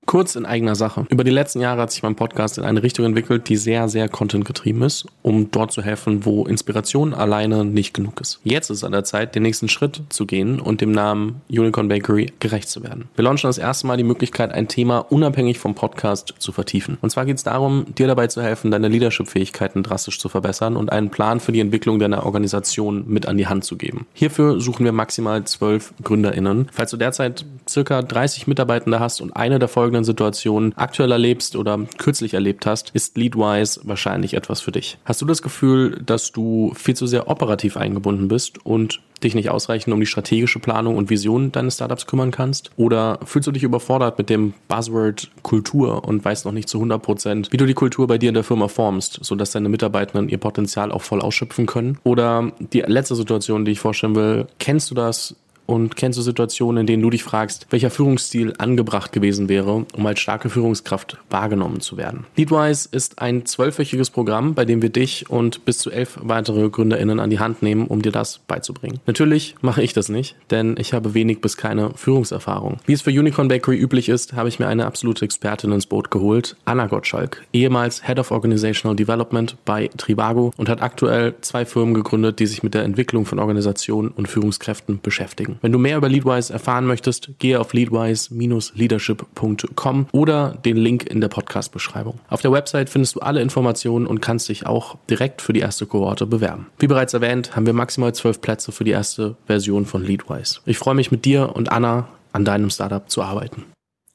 [0.07, 1.07] Kurz in eigener Sache.
[1.11, 4.09] Über die letzten Jahre hat sich mein Podcast in eine Richtung entwickelt, die sehr, sehr
[4.09, 8.41] content-getrieben ist, um dort zu helfen, wo Inspiration alleine nicht genug ist.
[8.43, 11.89] Jetzt ist es an der Zeit, den nächsten Schritt zu gehen und dem Namen Unicorn
[11.89, 13.09] Bakery gerecht zu werden.
[13.15, 16.99] Wir launchen das erste Mal die Möglichkeit, ein Thema unabhängig vom Podcast zu vertiefen.
[17.03, 20.91] Und zwar geht es darum, dir dabei zu helfen, deine Leadership-Fähigkeiten drastisch zu verbessern und
[20.91, 24.07] einen Plan für die Entwicklung deiner Organisation mit an die Hand zu geben.
[24.15, 26.69] Hierfür suchen wir maximal zwölf GründerInnen.
[26.73, 31.77] Falls du derzeit circa 30 Mitarbeitende hast und eine der folgenden Situationen aktuell erlebst oder
[31.99, 34.99] kürzlich erlebt hast, ist Leadwise wahrscheinlich etwas für dich.
[35.05, 39.51] Hast du das Gefühl, dass du viel zu sehr operativ eingebunden bist und dich nicht
[39.51, 42.71] ausreichend um die strategische Planung und Vision deines Startups kümmern kannst?
[42.77, 47.03] Oder fühlst du dich überfordert mit dem Buzzword Kultur und weißt noch nicht zu 100
[47.03, 50.39] Prozent, wie du die Kultur bei dir in der Firma formst, sodass deine Mitarbeitenden ihr
[50.39, 51.99] Potenzial auch voll ausschöpfen können?
[52.05, 55.35] Oder die letzte Situation, die ich vorstellen will, kennst du das?
[55.71, 60.05] Und kennst du Situationen, in denen du dich fragst, welcher Führungsstil angebracht gewesen wäre, um
[60.05, 62.27] als starke Führungskraft wahrgenommen zu werden?
[62.35, 67.21] Leadwise ist ein zwölfwöchiges Programm, bei dem wir dich und bis zu elf weitere GründerInnen
[67.21, 68.99] an die Hand nehmen, um dir das beizubringen.
[69.07, 72.79] Natürlich mache ich das nicht, denn ich habe wenig bis keine Führungserfahrung.
[72.87, 76.11] Wie es für Unicorn Bakery üblich ist, habe ich mir eine absolute Expertin ins Boot
[76.11, 81.95] geholt, Anna Gottschalk, ehemals Head of Organizational Development bei Trivago und hat aktuell zwei Firmen
[81.95, 85.60] gegründet, die sich mit der Entwicklung von Organisationen und Führungskräften beschäftigen.
[85.61, 91.29] Wenn du mehr über Leadwise erfahren möchtest, gehe auf leadwise-leadership.com oder den Link in der
[91.29, 92.21] Podcast-Beschreibung.
[92.29, 95.87] Auf der Website findest du alle Informationen und kannst dich auch direkt für die erste
[95.87, 96.67] Kohorte bewerben.
[96.79, 100.61] Wie bereits erwähnt, haben wir maximal zwölf Plätze für die erste Version von Leadwise.
[100.65, 103.67] Ich freue mich mit dir und Anna an deinem Startup zu arbeiten.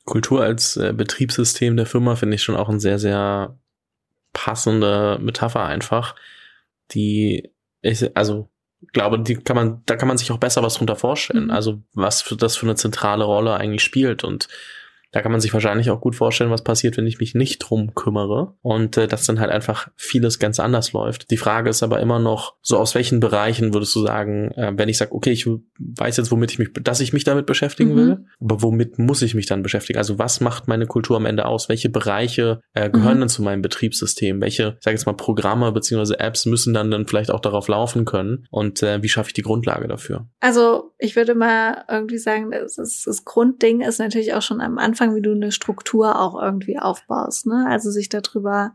[0.05, 3.57] Kultur als äh, Betriebssystem der Firma finde ich schon auch ein sehr, sehr
[4.33, 6.15] passende Metapher einfach,
[6.91, 8.49] die ich, also
[8.93, 11.45] glaube, die kann man, da kann man sich auch besser was drunter vorstellen.
[11.45, 11.51] Mhm.
[11.51, 14.47] Also was für das für eine zentrale Rolle eigentlich spielt und
[15.15, 17.95] da kann man sich wahrscheinlich auch gut vorstellen, was passiert, wenn ich mich nicht drum
[17.95, 21.31] kümmere und äh, dass dann halt einfach vieles ganz anders läuft.
[21.31, 24.89] Die Frage ist aber immer noch, so aus welchen Bereichen würdest du sagen, äh, wenn
[24.89, 25.47] ich sage, okay, ich
[25.79, 27.95] weiß jetzt, womit ich mich, dass ich mich damit beschäftigen mhm.
[27.95, 29.99] will, aber womit muss ich mich dann beschäftigen?
[29.99, 31.69] Also was macht meine Kultur am Ende aus?
[31.69, 33.21] Welche Bereiche äh, gehören mhm.
[33.21, 34.41] denn zu meinem Betriebssystem?
[34.41, 38.47] Welche, sag jetzt mal, Programme beziehungsweise Apps müssen dann dann vielleicht auch darauf laufen können?
[38.51, 40.27] Und äh, wie schaffe ich die Grundlage dafür?
[40.41, 44.77] Also ich würde mal irgendwie sagen, das, ist, das Grundding ist natürlich auch schon am
[44.77, 47.45] Anfang Anfang, wie du eine Struktur auch irgendwie aufbaust.
[47.45, 47.65] Ne?
[47.69, 48.73] Also sich darüber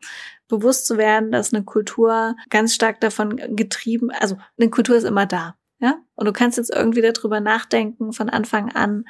[0.49, 5.27] bewusst zu werden, dass eine Kultur ganz stark davon getrieben, also eine Kultur ist immer
[5.27, 5.57] da.
[5.81, 5.99] Ja?
[6.15, 9.05] Und du kannst jetzt irgendwie darüber nachdenken von Anfang an,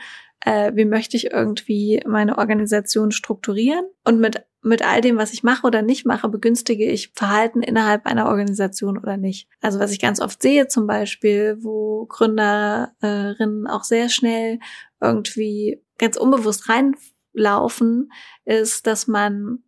[0.44, 5.42] äh, wie möchte ich irgendwie meine Organisation strukturieren und mit mit all dem, was ich
[5.42, 9.48] mache oder nicht mache, begünstige ich Verhalten innerhalb einer Organisation oder nicht.
[9.62, 14.58] Also was ich ganz oft sehe zum Beispiel, wo Gründerinnen auch sehr schnell
[15.00, 18.12] irgendwie ganz unbewusst reinlaufen,
[18.44, 19.62] ist, dass man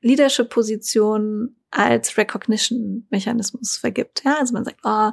[0.00, 4.22] Leadership-Positionen als Recognition-Mechanismus vergibt.
[4.24, 5.10] Ja, also man sagt, oh,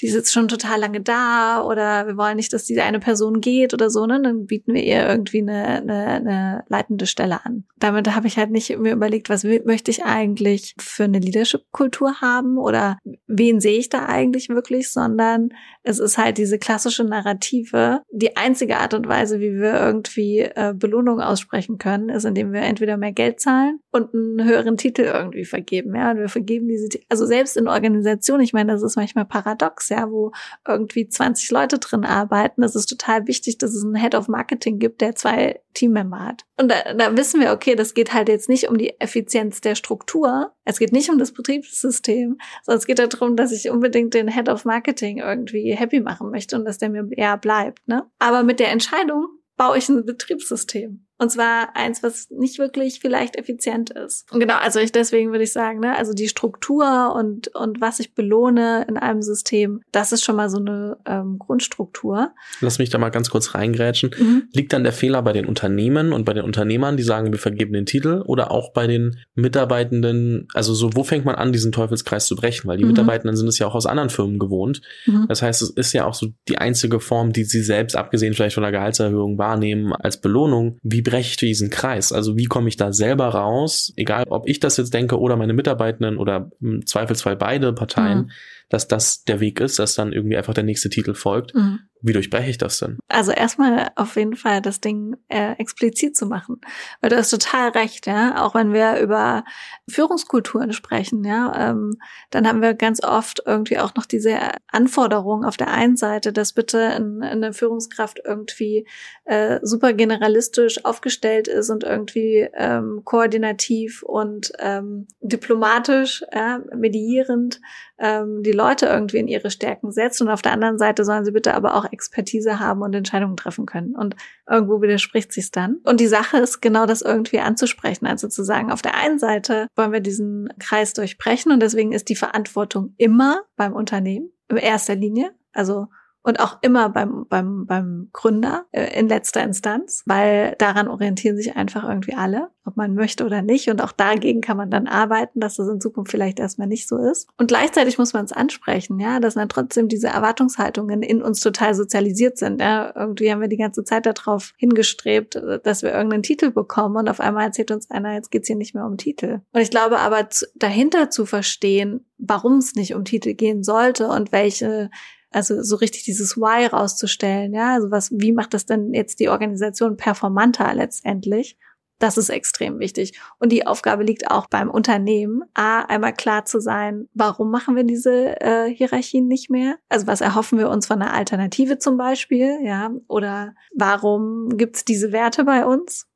[0.00, 3.74] die sitzt schon total lange da oder wir wollen nicht, dass diese eine Person geht
[3.74, 4.20] oder so, ne?
[4.22, 7.64] Dann bieten wir ihr irgendwie eine, eine, eine leitende Stelle an.
[7.78, 12.58] Damit habe ich halt nicht mir überlegt, was möchte ich eigentlich für eine Leadership-Kultur haben
[12.58, 15.50] oder wen sehe ich da eigentlich wirklich, sondern
[15.82, 18.02] es ist halt diese klassische Narrative.
[18.10, 22.60] Die einzige Art und Weise, wie wir irgendwie äh, Belohnung aussprechen können, ist, indem wir
[22.60, 25.94] entweder mehr Geld zahlen und einen höheren Titel irgendwie vergeben.
[25.94, 29.87] Ja, und wir vergeben diese, also selbst in Organisationen, ich meine, das ist manchmal paradox,
[29.88, 30.32] ja, wo
[30.66, 32.62] irgendwie 20 Leute drin arbeiten.
[32.62, 36.44] Es ist total wichtig, dass es einen Head of Marketing gibt, der zwei Teammember hat.
[36.56, 39.74] Und da, da wissen wir, okay, das geht halt jetzt nicht um die Effizienz der
[39.74, 40.52] Struktur.
[40.64, 44.48] Es geht nicht um das Betriebssystem, sondern es geht darum, dass ich unbedingt den Head
[44.48, 48.06] of Marketing irgendwie happy machen möchte und dass der mir eher bleibt, ne?
[48.18, 51.07] Aber mit der Entscheidung baue ich ein Betriebssystem.
[51.18, 54.30] Und zwar eins, was nicht wirklich vielleicht effizient ist.
[54.32, 57.98] Und genau, also ich deswegen würde ich sagen, ne, also die Struktur und, und was
[57.98, 62.32] ich belohne in einem System, das ist schon mal so eine ähm, Grundstruktur.
[62.60, 64.10] Lass mich da mal ganz kurz reingrätschen.
[64.16, 64.44] Mhm.
[64.52, 67.72] Liegt dann der Fehler bei den Unternehmen und bei den Unternehmern, die sagen, wir vergeben
[67.72, 72.26] den Titel, oder auch bei den Mitarbeitenden, also so, wo fängt man an, diesen Teufelskreis
[72.26, 72.68] zu brechen?
[72.68, 72.90] Weil die mhm.
[72.90, 74.82] Mitarbeitenden sind es ja auch aus anderen Firmen gewohnt.
[75.06, 75.26] Mhm.
[75.28, 78.54] Das heißt, es ist ja auch so die einzige Form, die sie selbst, abgesehen vielleicht
[78.54, 80.78] von der Gehaltserhöhung, wahrnehmen als Belohnung.
[80.82, 82.12] Wie breche diesen Kreis?
[82.12, 85.52] Also wie komme ich da selber raus, egal ob ich das jetzt denke oder meine
[85.52, 88.30] Mitarbeitenden oder im Zweifelsfall beide Parteien, mhm.
[88.68, 91.54] dass das der Weg ist, dass dann irgendwie einfach der nächste Titel folgt.
[91.54, 91.80] Mhm.
[92.00, 92.98] Wie durchbreche ich das denn?
[93.08, 96.60] Also erstmal auf jeden Fall das Ding äh, explizit zu machen.
[97.00, 98.44] Weil du hast total recht, ja.
[98.44, 99.44] Auch wenn wir über
[99.88, 101.98] Führungskulturen sprechen, ja, ähm,
[102.30, 106.52] dann haben wir ganz oft irgendwie auch noch diese Anforderung auf der einen Seite, dass
[106.52, 108.86] bitte eine Führungskraft irgendwie
[109.24, 117.60] äh, super generalistisch aufgestellt ist und irgendwie ähm, koordinativ und ähm, diplomatisch, ja, medierend
[117.98, 120.20] ähm, die Leute irgendwie in ihre Stärken setzt.
[120.22, 123.66] Und auf der anderen Seite sollen sie bitte aber auch Expertise haben und Entscheidungen treffen
[123.66, 123.94] können.
[123.94, 124.16] Und
[124.48, 125.76] irgendwo widerspricht sich's dann.
[125.84, 128.06] Und die Sache ist genau das irgendwie anzusprechen.
[128.06, 132.08] Also zu sagen, auf der einen Seite wollen wir diesen Kreis durchbrechen und deswegen ist
[132.08, 135.34] die Verantwortung immer beim Unternehmen in erster Linie.
[135.52, 135.88] Also
[136.28, 141.56] und auch immer beim, beim, beim Gründer äh, in letzter Instanz, weil daran orientieren sich
[141.56, 143.70] einfach irgendwie alle, ob man möchte oder nicht.
[143.70, 146.98] Und auch dagegen kann man dann arbeiten, dass das in Zukunft vielleicht erstmal nicht so
[146.98, 147.30] ist.
[147.38, 151.74] Und gleichzeitig muss man es ansprechen, ja, dass dann trotzdem diese Erwartungshaltungen in uns total
[151.74, 152.60] sozialisiert sind.
[152.60, 152.92] Ja.
[152.94, 157.20] Irgendwie haben wir die ganze Zeit darauf hingestrebt, dass wir irgendeinen Titel bekommen und auf
[157.20, 159.40] einmal erzählt uns einer, jetzt geht's hier nicht mehr um Titel.
[159.52, 164.30] Und ich glaube aber dahinter zu verstehen, warum es nicht um Titel gehen sollte und
[164.30, 164.90] welche
[165.30, 169.28] also so richtig dieses Why rauszustellen, ja, also was, wie macht das denn jetzt die
[169.28, 171.56] Organisation performanter letztendlich?
[171.98, 173.18] Das ist extrem wichtig.
[173.40, 177.82] Und die Aufgabe liegt auch beim Unternehmen, A, einmal klar zu sein, warum machen wir
[177.82, 179.78] diese äh, Hierarchien nicht mehr?
[179.88, 182.90] Also was erhoffen wir uns von einer Alternative zum Beispiel, ja?
[183.08, 186.07] Oder warum gibt's diese Werte bei uns?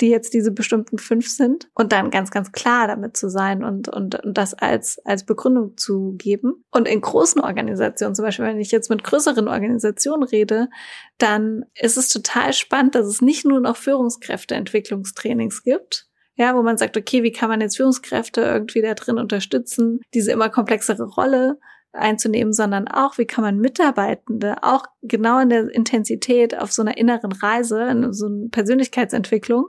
[0.00, 3.88] Die jetzt diese bestimmten fünf sind und dann ganz, ganz klar damit zu sein und,
[3.88, 6.64] und, und das als, als Begründung zu geben.
[6.70, 10.68] Und in großen Organisationen, zum Beispiel, wenn ich jetzt mit größeren Organisationen rede,
[11.18, 16.06] dann ist es total spannend, dass es nicht nur noch Führungskräfteentwicklungstrainings gibt,
[16.36, 20.30] ja, wo man sagt, okay, wie kann man jetzt Führungskräfte irgendwie da drin unterstützen, diese
[20.30, 21.58] immer komplexere Rolle
[21.92, 26.96] einzunehmen, sondern auch, wie kann man Mitarbeitende auch genau in der Intensität auf so einer
[26.96, 29.68] inneren Reise, in so einer Persönlichkeitsentwicklung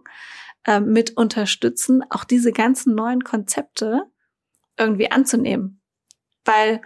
[0.65, 4.03] äh, mit unterstützen, auch diese ganzen neuen Konzepte
[4.77, 5.81] irgendwie anzunehmen.
[6.45, 6.81] Weil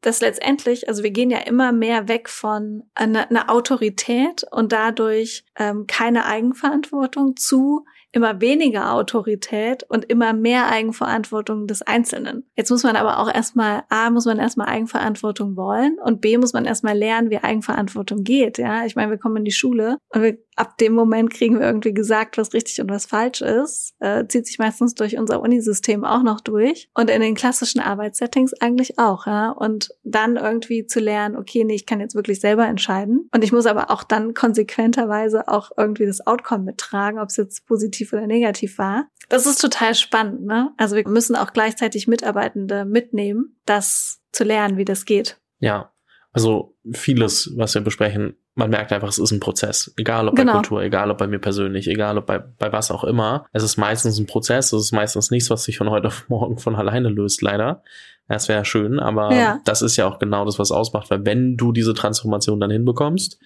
[0.00, 5.44] das letztendlich, also wir gehen ja immer mehr weg von einer, einer Autorität und dadurch
[5.56, 12.48] ähm, keine Eigenverantwortung zu immer weniger Autorität und immer mehr Eigenverantwortung des Einzelnen.
[12.56, 16.52] Jetzt muss man aber auch erstmal, A, muss man erstmal Eigenverantwortung wollen und B, muss
[16.52, 18.58] man erstmal lernen, wie Eigenverantwortung geht.
[18.58, 21.66] Ja, ich meine, wir kommen in die Schule und wir ab dem Moment kriegen wir
[21.66, 23.94] irgendwie gesagt, was richtig und was falsch ist.
[24.00, 26.88] Äh, zieht sich meistens durch unser Unisystem auch noch durch.
[26.94, 29.50] Und in den klassischen Arbeitssettings eigentlich auch, ja.
[29.50, 33.28] Und dann irgendwie zu lernen, okay, nee, ich kann jetzt wirklich selber entscheiden.
[33.34, 37.66] Und ich muss aber auch dann konsequenterweise auch irgendwie das Outcome mittragen, ob es jetzt
[37.66, 39.08] positiv oder negativ war.
[39.28, 40.72] Das ist total spannend, ne?
[40.76, 45.38] Also wir müssen auch gleichzeitig Mitarbeitende mitnehmen, das zu lernen, wie das geht.
[45.60, 45.93] Ja,
[46.34, 49.94] also vieles, was wir besprechen, man merkt einfach, es ist ein Prozess.
[49.96, 50.52] Egal ob genau.
[50.52, 53.46] bei Kultur, egal ob bei mir persönlich, egal ob bei, bei was auch immer.
[53.52, 56.58] Es ist meistens ein Prozess, es ist meistens nichts, was sich von heute auf morgen
[56.58, 57.82] von alleine löst, leider.
[58.28, 59.60] Das wäre schön, aber ja.
[59.64, 63.38] das ist ja auch genau das, was ausmacht, weil wenn du diese Transformation dann hinbekommst,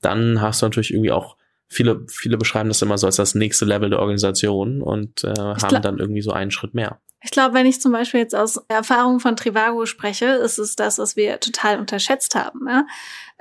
[0.00, 1.36] dann hast du natürlich irgendwie auch
[1.68, 5.82] viele, viele beschreiben das immer so als das nächste Level der Organisation und äh, haben
[5.82, 7.00] dann irgendwie so einen Schritt mehr.
[7.24, 10.98] Ich glaube, wenn ich zum Beispiel jetzt aus Erfahrung von Trivago spreche, ist es das,
[10.98, 12.68] was wir total unterschätzt haben.
[12.68, 12.86] Ja?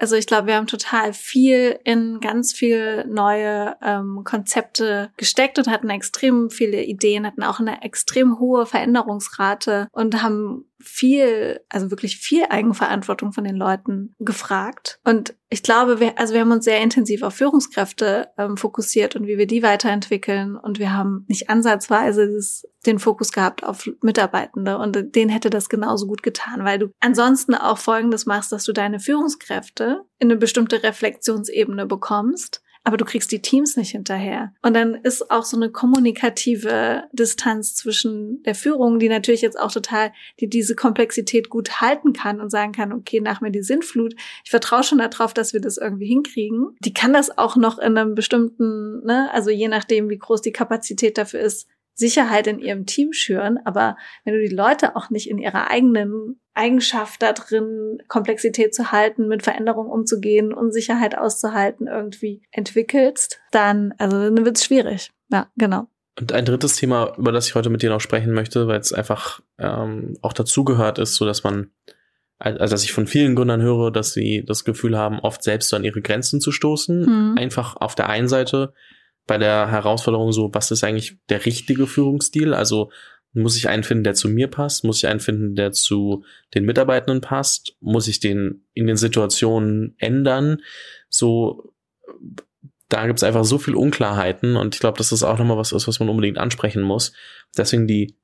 [0.03, 5.69] Also ich glaube, wir haben total viel in ganz viel neue ähm, Konzepte gesteckt und
[5.69, 12.17] hatten extrem viele Ideen, hatten auch eine extrem hohe Veränderungsrate und haben viel, also wirklich
[12.17, 14.99] viel Eigenverantwortung von den Leuten gefragt.
[15.03, 19.27] Und ich glaube, wir, also wir haben uns sehr intensiv auf Führungskräfte ähm, fokussiert und
[19.27, 20.57] wie wir die weiterentwickeln.
[20.57, 24.77] Und wir haben nicht ansatzweise das, den Fokus gehabt auf Mitarbeitende.
[24.77, 28.73] Und denen hätte das genauso gut getan, weil du ansonsten auch Folgendes machst, dass du
[28.73, 34.53] deine Führungskräfte in eine bestimmte Reflexionsebene bekommst aber du kriegst die Teams nicht hinterher.
[34.61, 39.71] Und dann ist auch so eine kommunikative Distanz zwischen der Führung, die natürlich jetzt auch
[39.71, 44.15] total, die diese Komplexität gut halten kann und sagen kann, okay, nach mir die Sintflut,
[44.43, 46.75] ich vertraue schon darauf, dass wir das irgendwie hinkriegen.
[46.79, 50.51] Die kann das auch noch in einem bestimmten, ne, also je nachdem, wie groß die
[50.51, 55.29] Kapazität dafür ist, Sicherheit in ihrem Team schüren, aber wenn du die Leute auch nicht
[55.29, 62.41] in ihrer eigenen Eigenschaft da drin, Komplexität zu halten, mit Veränderungen umzugehen, Unsicherheit auszuhalten, irgendwie
[62.51, 65.11] entwickelst, dann, also dann wird es schwierig.
[65.31, 65.87] Ja, genau.
[66.19, 68.93] Und ein drittes Thema, über das ich heute mit dir noch sprechen möchte, weil es
[68.93, 71.71] einfach ähm, auch dazugehört ist, so dass man,
[72.37, 75.83] also dass ich von vielen Gründern höre, dass sie das Gefühl haben, oft selbst an
[75.83, 77.31] ihre Grenzen zu stoßen.
[77.31, 77.37] Mhm.
[77.37, 78.73] Einfach auf der einen Seite
[79.25, 82.53] bei der Herausforderung so, was ist eigentlich der richtige Führungsstil?
[82.53, 82.91] Also
[83.35, 84.83] Muss ich einen finden, der zu mir passt?
[84.83, 87.75] Muss ich einen finden, der zu den Mitarbeitenden passt?
[87.79, 90.61] Muss ich den in den Situationen ändern?
[91.09, 91.73] So,
[92.89, 95.87] da gibt's einfach so viel Unklarheiten und ich glaube, dass das auch nochmal was ist,
[95.87, 97.13] was man unbedingt ansprechen muss.
[97.57, 98.15] Deswegen die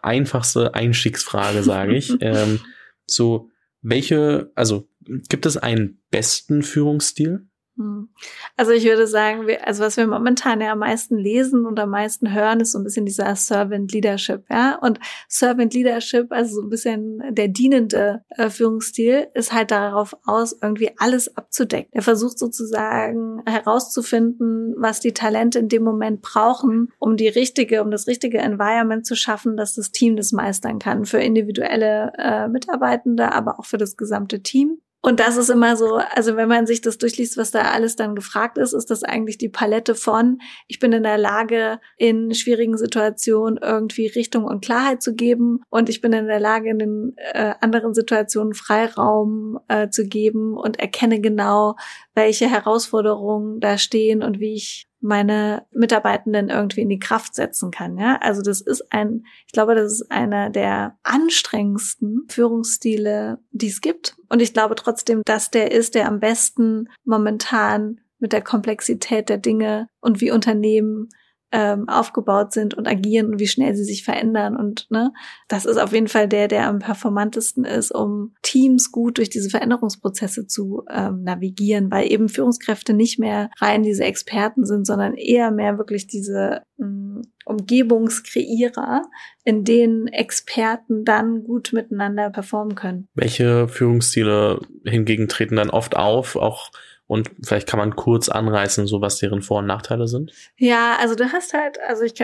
[0.00, 2.12] einfachste Einstiegsfrage, sage ich.
[2.20, 2.60] ähm,
[3.04, 4.88] so, welche, also
[5.28, 7.48] gibt es einen besten Führungsstil?
[7.82, 8.08] Hm.
[8.56, 11.90] Also ich würde sagen, wir, also was wir momentan ja am meisten lesen und am
[11.90, 14.78] meisten hören, ist so ein bisschen dieser Servant Leadership, ja.
[14.80, 20.56] Und Servant Leadership, also so ein bisschen der dienende äh, Führungsstil, ist halt darauf aus,
[20.60, 21.90] irgendwie alles abzudecken.
[21.92, 27.90] Er versucht sozusagen herauszufinden, was die Talente in dem Moment brauchen, um die richtige, um
[27.90, 31.04] das richtige Environment zu schaffen, dass das Team das meistern kann.
[31.04, 34.78] Für individuelle äh, Mitarbeitende, aber auch für das gesamte Team.
[35.04, 38.14] Und das ist immer so, also wenn man sich das durchliest, was da alles dann
[38.14, 40.38] gefragt ist, ist das eigentlich die Palette von,
[40.68, 45.88] ich bin in der Lage, in schwierigen Situationen irgendwie Richtung und Klarheit zu geben und
[45.88, 50.78] ich bin in der Lage, in den äh, anderen Situationen Freiraum äh, zu geben und
[50.78, 51.74] erkenne genau,
[52.14, 57.98] welche Herausforderungen da stehen und wie ich meine Mitarbeitenden irgendwie in die Kraft setzen kann.
[57.98, 63.80] Ja, also das ist ein, ich glaube, das ist einer der anstrengendsten Führungsstile, die es
[63.80, 64.16] gibt.
[64.28, 69.38] Und ich glaube trotzdem, dass der ist, der am besten momentan mit der Komplexität der
[69.38, 71.08] Dinge und wie Unternehmen
[71.52, 74.56] ähm, aufgebaut sind und agieren und wie schnell sie sich verändern.
[74.56, 75.12] Und ne,
[75.48, 79.50] das ist auf jeden Fall der, der am performantesten ist, um Teams gut durch diese
[79.50, 85.50] Veränderungsprozesse zu ähm, navigieren, weil eben Führungskräfte nicht mehr rein diese Experten sind, sondern eher
[85.50, 89.02] mehr wirklich diese mh, hm, Umgebungskreierer,
[89.44, 93.08] in denen Experten dann gut miteinander performen können.
[93.14, 96.70] Welche Führungsstile hingegen treten dann oft auf, auch
[97.12, 100.32] und vielleicht kann man kurz anreißen, so was deren Vor- und Nachteile sind.
[100.56, 102.14] Ja, also du hast halt, also ich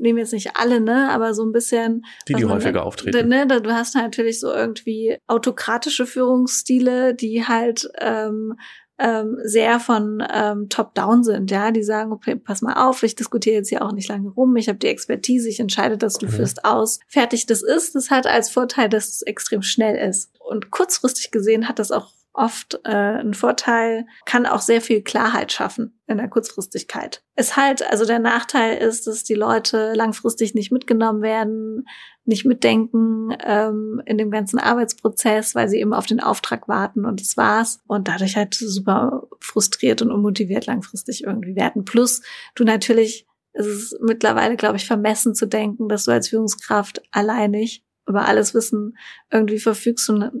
[0.00, 2.06] nehme jetzt nicht alle, ne, aber so ein bisschen.
[2.26, 3.28] Die, die häufiger auftreten.
[3.28, 8.54] Ne, du hast natürlich so irgendwie autokratische Führungsstile, die halt ähm,
[8.98, 13.56] ähm, sehr von ähm, Top-Down sind, ja, die sagen, okay, pass mal auf, ich diskutiere
[13.56, 16.30] jetzt hier auch nicht lange rum, ich habe die Expertise, ich entscheide dass du mhm.
[16.30, 16.98] führst aus.
[17.06, 20.30] Fertig, das ist, das hat als Vorteil, dass es extrem schnell ist.
[20.40, 25.52] Und kurzfristig gesehen hat das auch oft äh, ein Vorteil, kann auch sehr viel Klarheit
[25.52, 27.22] schaffen in der Kurzfristigkeit.
[27.34, 31.86] Es halt, also der Nachteil ist, dass die Leute langfristig nicht mitgenommen werden,
[32.24, 37.20] nicht mitdenken ähm, in dem ganzen Arbeitsprozess, weil sie eben auf den Auftrag warten und
[37.20, 37.80] das war's.
[37.86, 41.84] Und dadurch halt super frustriert und unmotiviert langfristig irgendwie werden.
[41.84, 42.22] Plus
[42.54, 47.84] du natürlich, es ist mittlerweile, glaube ich, vermessen zu denken, dass du als Führungskraft alleinig
[48.06, 48.96] über alles Wissen
[49.30, 50.32] irgendwie verfügst und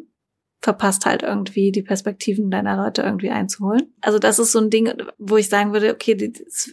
[0.60, 3.94] verpasst halt irgendwie die Perspektiven deiner Leute irgendwie einzuholen.
[4.00, 6.32] Also das ist so ein Ding, wo ich sagen würde, okay, die,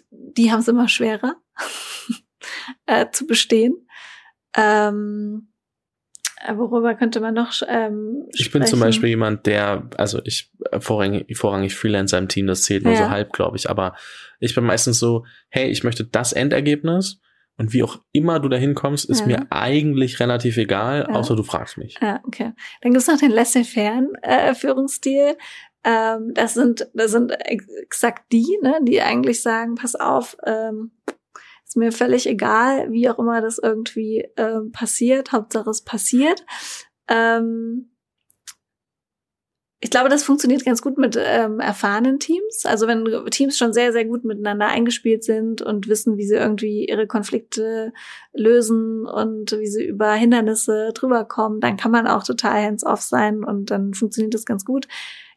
[0.10, 1.36] die haben es immer schwerer
[2.88, 3.88] äh, zu bestehen.
[4.58, 5.50] Ähm,
[6.54, 11.38] worüber könnte man noch ähm, Ich bin zum Beispiel jemand, der, also ich äh, vorrangig,
[11.38, 13.06] vorrangig Freelancer im Team, das zählt nur ja.
[13.06, 13.96] so halb, glaube ich, aber
[14.40, 17.20] ich bin meistens so, hey, ich möchte das Endergebnis
[17.58, 19.28] und wie auch immer du dahin kommst, ist ja.
[19.28, 21.16] mir eigentlich relativ egal, ja.
[21.16, 21.98] außer du fragst mich.
[22.02, 22.54] Ja, okay.
[22.82, 25.38] Dann gibt's noch den Laissez-faire-Führungsstil.
[25.84, 30.92] Ähm, das sind, das sind exakt die, ne, die eigentlich sagen, pass auf, ähm,
[31.66, 36.46] ist mir völlig egal, wie auch immer das irgendwie ähm, passiert, Hauptsache es passiert.
[37.08, 37.92] Ähm,
[39.82, 42.66] ich glaube, das funktioniert ganz gut mit ähm, erfahrenen Teams.
[42.66, 46.86] Also wenn Teams schon sehr, sehr gut miteinander eingespielt sind und wissen, wie sie irgendwie
[46.86, 47.94] ihre Konflikte
[48.34, 53.44] lösen und wie sie über Hindernisse drüber kommen, dann kann man auch total hands-off sein
[53.44, 54.88] und dann funktioniert das ganz gut.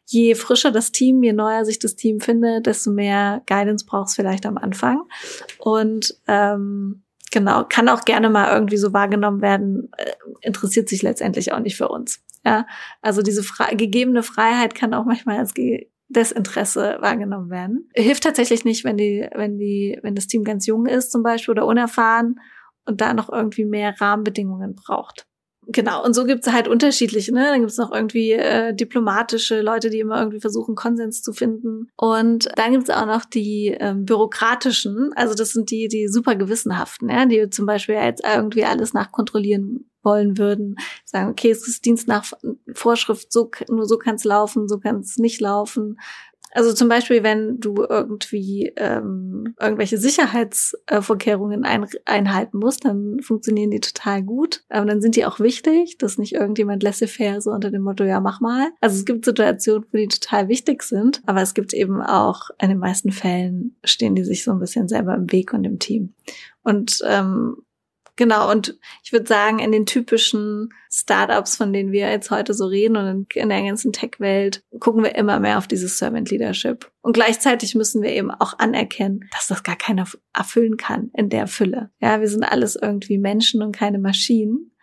[0.05, 4.15] Je frischer das Team, je neuer sich das Team findet, desto mehr Guidance braucht es
[4.15, 5.03] vielleicht am Anfang.
[5.59, 11.51] Und ähm, genau, kann auch gerne mal irgendwie so wahrgenommen werden, äh, interessiert sich letztendlich
[11.51, 12.21] auch nicht für uns.
[12.45, 12.65] Ja,
[13.01, 15.53] also diese frei, gegebene Freiheit kann auch manchmal als
[16.07, 17.89] Desinteresse wahrgenommen werden.
[17.93, 21.51] Hilft tatsächlich nicht, wenn die, wenn die, wenn das Team ganz jung ist zum Beispiel
[21.51, 22.39] oder unerfahren
[22.85, 25.25] und da noch irgendwie mehr Rahmenbedingungen braucht.
[25.71, 27.43] Genau, und so gibt's halt unterschiedliche, ne?
[27.43, 31.89] Dann gibt's noch irgendwie äh, diplomatische Leute, die immer irgendwie versuchen, Konsens zu finden.
[31.95, 37.09] Und dann gibt's auch noch die ähm, bürokratischen, also das sind die, die super gewissenhaften,
[37.09, 42.07] ja, die zum Beispiel jetzt irgendwie alles nachkontrollieren wollen würden, sagen, okay, es ist Dienst
[42.07, 42.31] nach
[42.73, 45.97] Vorschrift, so, nur so kann es laufen, so kann es nicht laufen.
[46.51, 53.79] Also zum Beispiel, wenn du irgendwie ähm, irgendwelche Sicherheitsvorkehrungen ein, einhalten musst, dann funktionieren die
[53.79, 54.63] total gut.
[54.69, 58.19] Aber dann sind die auch wichtig, dass nicht irgendjemand laissez-faire so unter dem Motto, ja,
[58.19, 58.69] mach mal.
[58.81, 62.69] Also es gibt Situationen, wo die total wichtig sind, aber es gibt eben auch, in
[62.69, 66.13] den meisten Fällen stehen die sich so ein bisschen selber im Weg und im Team.
[66.63, 67.57] Und ähm,
[68.19, 72.65] Genau, und ich würde sagen, in den typischen Startups, von denen wir jetzt heute so
[72.65, 76.91] reden und in der ganzen Tech-Welt, gucken wir immer mehr auf dieses Servant Leadership.
[77.01, 81.47] Und gleichzeitig müssen wir eben auch anerkennen, dass das gar keiner erfüllen kann in der
[81.47, 81.91] Fülle.
[82.01, 84.73] Ja, wir sind alles irgendwie Menschen und keine Maschinen.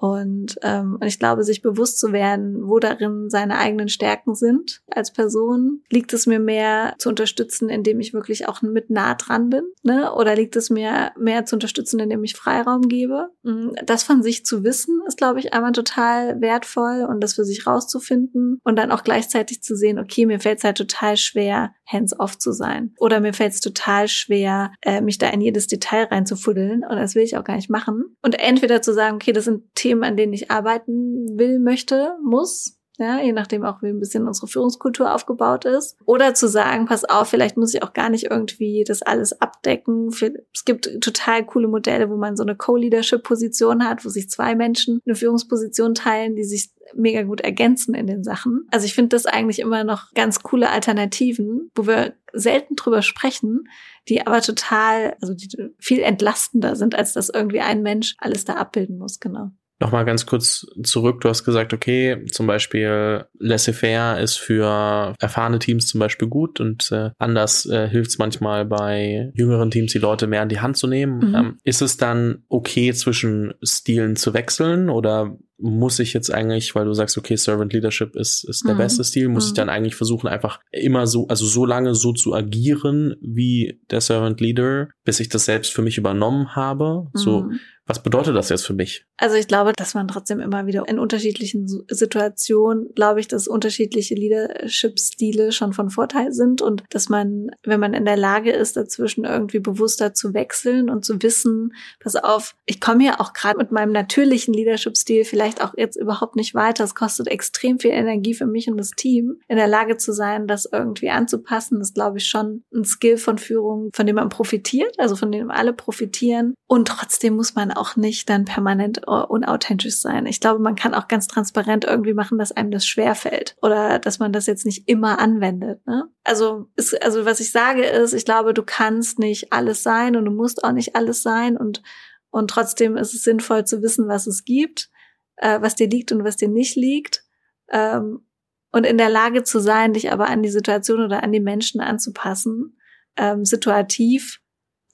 [0.00, 4.80] Und, ähm, und ich glaube, sich bewusst zu werden, wo darin seine eigenen Stärken sind
[4.90, 9.50] als Person, liegt es mir mehr zu unterstützen, indem ich wirklich auch mit nah dran
[9.50, 10.14] bin, ne?
[10.14, 13.28] Oder liegt es mir mehr zu unterstützen, indem ich Freiraum gebe?
[13.42, 17.44] Mm, das von sich zu wissen, ist, glaube ich, einmal total wertvoll und das für
[17.44, 21.74] sich rauszufinden und dann auch gleichzeitig zu sehen, okay, mir fällt es halt total schwer,
[21.86, 22.94] hands-off zu sein.
[22.98, 27.14] Oder mir fällt es total schwer, äh, mich da in jedes Detail reinzufuddeln und das
[27.14, 28.16] will ich auch gar nicht machen.
[28.22, 32.16] Und entweder zu sagen, okay, das sind Themen, Themen, an denen ich arbeiten will, möchte,
[32.22, 32.76] muss.
[32.98, 35.96] Ja, je nachdem auch, wie ein bisschen unsere Führungskultur aufgebaut ist.
[36.04, 40.10] Oder zu sagen, pass auf, vielleicht muss ich auch gar nicht irgendwie das alles abdecken.
[40.52, 45.00] Es gibt total coole Modelle, wo man so eine Co-Leadership-Position hat, wo sich zwei Menschen
[45.06, 48.66] eine Führungsposition teilen, die sich mega gut ergänzen in den Sachen.
[48.70, 53.64] Also ich finde das eigentlich immer noch ganz coole Alternativen, wo wir selten drüber sprechen,
[54.10, 58.54] die aber total, also die viel entlastender sind, als dass irgendwie ein Mensch alles da
[58.54, 59.52] abbilden muss, genau.
[59.80, 61.22] Nochmal ganz kurz zurück.
[61.22, 66.92] Du hast gesagt, okay, zum Beispiel Laissez-faire ist für erfahrene Teams zum Beispiel gut und
[66.92, 70.76] äh, anders äh, hilft es manchmal bei jüngeren Teams, die Leute mehr an die Hand
[70.76, 71.30] zu nehmen.
[71.30, 71.34] Mhm.
[71.34, 76.86] Ähm, ist es dann okay, zwischen Stilen zu wechseln oder muss ich jetzt eigentlich, weil
[76.86, 78.78] du sagst, okay, Servant Leadership ist, ist der mhm.
[78.78, 79.48] beste Stil, muss mhm.
[79.48, 84.00] ich dann eigentlich versuchen, einfach immer so, also so lange so zu agieren wie der
[84.00, 87.08] Servant Leader, bis ich das selbst für mich übernommen habe.
[87.12, 87.18] Mhm.
[87.18, 87.50] So,
[87.86, 89.04] was bedeutet das jetzt für mich?
[89.16, 94.14] Also ich glaube, dass man trotzdem immer wieder in unterschiedlichen Situationen, glaube ich, dass unterschiedliche
[94.14, 99.24] Leadership-Stile schon von Vorteil sind und dass man, wenn man in der Lage ist, dazwischen
[99.24, 103.72] irgendwie bewusster zu wechseln und zu wissen, pass auf, ich komme ja auch gerade mit
[103.72, 106.84] meinem natürlichen Leadership-Stil vielleicht auch jetzt überhaupt nicht weiter.
[106.84, 109.40] Es kostet extrem viel Energie für mich und das Team.
[109.48, 113.38] In der Lage zu sein, das irgendwie anzupassen, ist, glaube ich, schon ein Skill von
[113.38, 116.54] Führung, von dem man profitiert, also von dem alle profitieren.
[116.68, 120.26] Und trotzdem muss man auch nicht dann permanent unauthentisch sein.
[120.26, 123.98] Ich glaube, man kann auch ganz transparent irgendwie machen, dass einem das schwer fällt oder
[123.98, 125.86] dass man das jetzt nicht immer anwendet.
[125.86, 126.08] Ne?
[126.24, 130.24] Also, ist, also was ich sage ist, ich glaube, du kannst nicht alles sein und
[130.24, 131.82] du musst auch nicht alles sein und
[132.30, 134.88] und trotzdem ist es sinnvoll zu wissen, was es gibt,
[135.36, 137.24] äh, was dir liegt und was dir nicht liegt.
[137.70, 138.24] Ähm,
[138.72, 141.80] und in der Lage zu sein, dich aber an die Situation oder an die Menschen
[141.80, 142.78] anzupassen,
[143.16, 144.40] ähm, situativ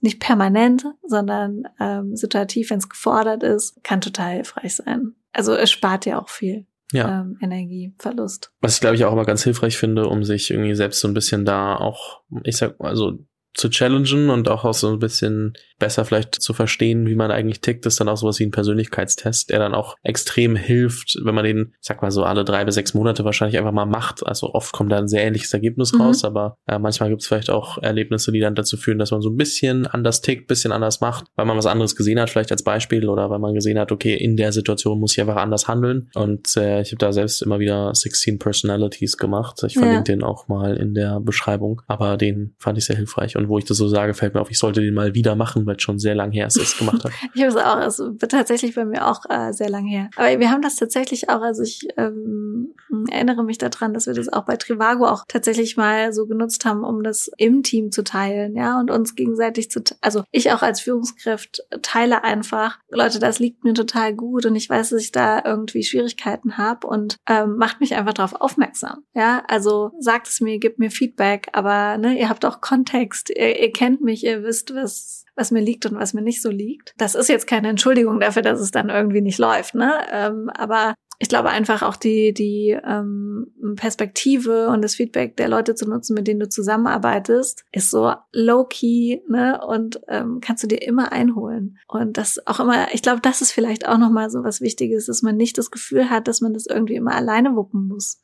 [0.01, 5.15] nicht permanent, sondern ähm, situativ, wenn es gefordert ist, kann total hilfreich sein.
[5.33, 6.67] Also es spart ja auch viel.
[6.93, 7.23] Ja.
[7.23, 8.53] Ähm, Energieverlust.
[8.61, 11.15] Was ich glaube ich auch immer ganz hilfreich finde, um sich irgendwie selbst so ein
[11.15, 13.19] bisschen da auch, ich sag mal, also
[13.57, 17.61] zu challengen und auch, auch so ein bisschen besser vielleicht zu verstehen, wie man eigentlich
[17.61, 21.45] tickt, ist dann auch sowas wie ein Persönlichkeitstest, der dann auch extrem hilft, wenn man
[21.45, 24.25] den, sag mal so alle drei bis sechs Monate wahrscheinlich einfach mal macht.
[24.27, 26.03] Also oft kommt da ein sehr ähnliches Ergebnis mhm.
[26.03, 29.21] raus, aber äh, manchmal gibt es vielleicht auch Erlebnisse, die dann dazu führen, dass man
[29.21, 32.53] so ein bisschen anders tickt, bisschen anders macht, weil man was anderes gesehen hat, vielleicht
[32.53, 35.69] als Beispiel oder weil man gesehen hat, okay, in der Situation muss ich einfach anders
[35.69, 36.11] handeln.
[36.15, 39.63] Und äh, ich habe da selbst immer wieder 16 Personalities gemacht.
[39.67, 40.03] Ich verlinke ja.
[40.03, 43.37] den auch mal in der Beschreibung, aber den fand ich sehr hilfreich.
[43.37, 45.67] Und wo ich das so sage, fällt mir auf, ich sollte den mal wieder machen,
[45.67, 47.15] weil es schon sehr lang her ist, dass ich es gemacht habe.
[47.35, 50.11] ich habe es auch, also tatsächlich bei mir auch äh, sehr lang her.
[50.17, 52.75] Aber wir haben das tatsächlich auch, also ich ähm,
[53.11, 56.85] erinnere mich daran, dass wir das auch bei Trivago auch tatsächlich mal so genutzt haben,
[56.85, 60.81] um das im Team zu teilen, ja, und uns gegenseitig zu, also ich auch als
[60.81, 65.43] Führungskraft teile einfach, Leute, das liegt mir total gut und ich weiß, dass ich da
[65.45, 70.59] irgendwie Schwierigkeiten habe und ähm, macht mich einfach darauf aufmerksam, ja, also sagt es mir,
[70.59, 74.75] gibt mir Feedback, aber ne, ihr habt auch Kontext, ihr, ihr kennt mich, ihr wisst,
[74.75, 76.95] was was mir liegt und was mir nicht so liegt.
[76.97, 79.93] Das ist jetzt keine Entschuldigung dafür, dass es dann irgendwie nicht läuft, ne?
[80.11, 85.75] Ähm, aber ich glaube einfach auch die, die ähm, Perspektive und das Feedback der Leute
[85.75, 89.61] zu nutzen, mit denen du zusammenarbeitest, ist so low-key, ne?
[89.67, 91.79] Und ähm, kannst du dir immer einholen.
[91.87, 95.23] Und das auch immer, ich glaube, das ist vielleicht auch nochmal so was Wichtiges, dass
[95.23, 98.21] man nicht das Gefühl hat, dass man das irgendwie immer alleine wuppen muss.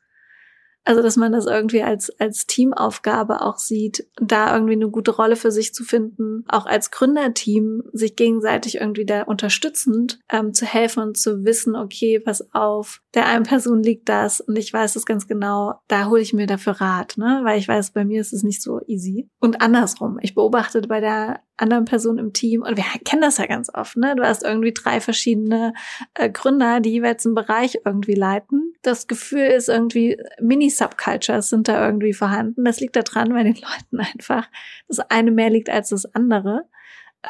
[0.84, 5.36] Also, dass man das irgendwie als, als Teamaufgabe auch sieht, da irgendwie eine gute Rolle
[5.36, 11.02] für sich zu finden, auch als Gründerteam sich gegenseitig irgendwie da unterstützend ähm, zu helfen
[11.02, 15.06] und zu wissen, okay, pass auf, der einen Person liegt das und ich weiß es
[15.06, 17.40] ganz genau, da hole ich mir dafür Rat, ne?
[17.44, 19.28] Weil ich weiß, bei mir ist es nicht so easy.
[19.38, 23.46] Und andersrum, ich beobachte bei der anderen Person im Team und wir kennen das ja
[23.46, 24.14] ganz oft, ne?
[24.16, 25.74] Du hast irgendwie drei verschiedene
[26.14, 28.74] äh, Gründer, die jeweils einen Bereich irgendwie leiten.
[28.82, 32.64] Das Gefühl ist irgendwie, Mini-Subcultures sind da irgendwie vorhanden.
[32.64, 34.48] Das liegt daran, weil den Leuten einfach
[34.88, 36.68] das eine mehr liegt als das andere.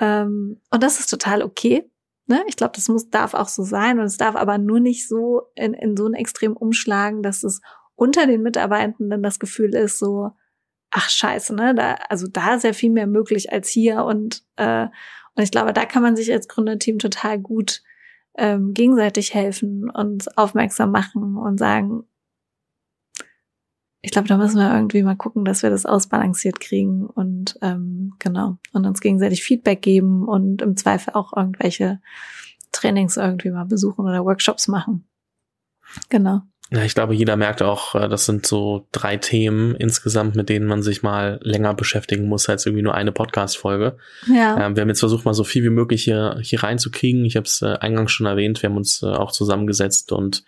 [0.00, 1.88] Ähm, und das ist total okay.
[2.26, 2.42] Ne?
[2.46, 5.42] Ich glaube, das muss, darf auch so sein und es darf aber nur nicht so
[5.54, 7.60] in, in so ein Extrem umschlagen, dass es
[7.96, 10.30] unter den Mitarbeitenden das Gefühl ist, so,
[10.92, 11.74] ach scheiße, ne?
[11.74, 14.84] Da, also da ist ja viel mehr möglich als hier und, äh,
[15.34, 17.82] und ich glaube, da kann man sich als Gründerteam total gut
[18.36, 22.04] ähm, gegenseitig helfen und aufmerksam machen und sagen,
[24.02, 28.14] ich glaube, da müssen wir irgendwie mal gucken, dass wir das ausbalanciert kriegen und ähm,
[28.18, 32.00] genau und uns gegenseitig Feedback geben und im Zweifel auch irgendwelche
[32.72, 35.06] Trainings irgendwie mal besuchen oder Workshops machen.
[36.08, 36.42] Genau.
[36.74, 40.66] Ja, ich glaube, jeder merkt auch, äh, das sind so drei Themen insgesamt, mit denen
[40.66, 43.98] man sich mal länger beschäftigen muss als irgendwie nur eine Podcast-Folge.
[44.26, 44.66] Ja.
[44.66, 47.26] Ähm, wir haben jetzt versucht, mal so viel wie möglich hier, hier reinzukriegen.
[47.26, 50.44] Ich habe es äh, eingangs schon erwähnt, wir haben uns äh, auch zusammengesetzt und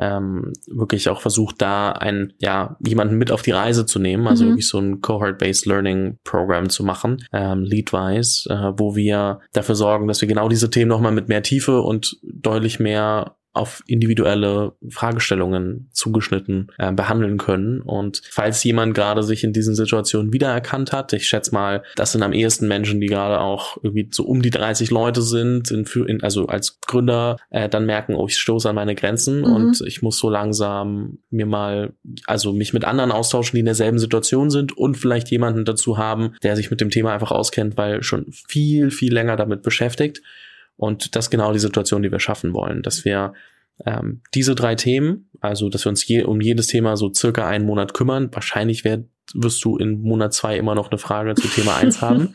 [0.00, 4.44] ähm, wirklich auch versucht, da einen, ja, jemanden mit auf die Reise zu nehmen, also
[4.44, 4.50] mhm.
[4.50, 10.06] wirklich so ein Cohort-Based Learning Program zu machen, ähm, Leadwise, äh, wo wir dafür sorgen,
[10.06, 15.88] dass wir genau diese Themen nochmal mit mehr Tiefe und deutlich mehr auf individuelle Fragestellungen
[15.92, 17.80] zugeschnitten äh, behandeln können.
[17.82, 22.22] Und falls jemand gerade sich in diesen Situationen wiedererkannt hat, ich schätze mal, das sind
[22.22, 26.22] am ehesten Menschen, die gerade auch irgendwie so um die 30 Leute sind, in, in,
[26.22, 29.52] also als Gründer äh, dann merken, oh, ich stoße an meine Grenzen mhm.
[29.52, 31.92] und ich muss so langsam mir mal,
[32.26, 36.34] also mich mit anderen austauschen, die in derselben Situation sind und vielleicht jemanden dazu haben,
[36.42, 40.22] der sich mit dem Thema einfach auskennt, weil schon viel, viel länger damit beschäftigt
[40.78, 43.34] und das ist genau die Situation, die wir schaffen wollen, dass wir
[43.84, 47.66] ähm, diese drei Themen, also dass wir uns je, um jedes Thema so circa einen
[47.66, 48.30] Monat kümmern.
[48.32, 52.32] Wahrscheinlich werd, wirst du in Monat zwei immer noch eine Frage zu Thema eins haben.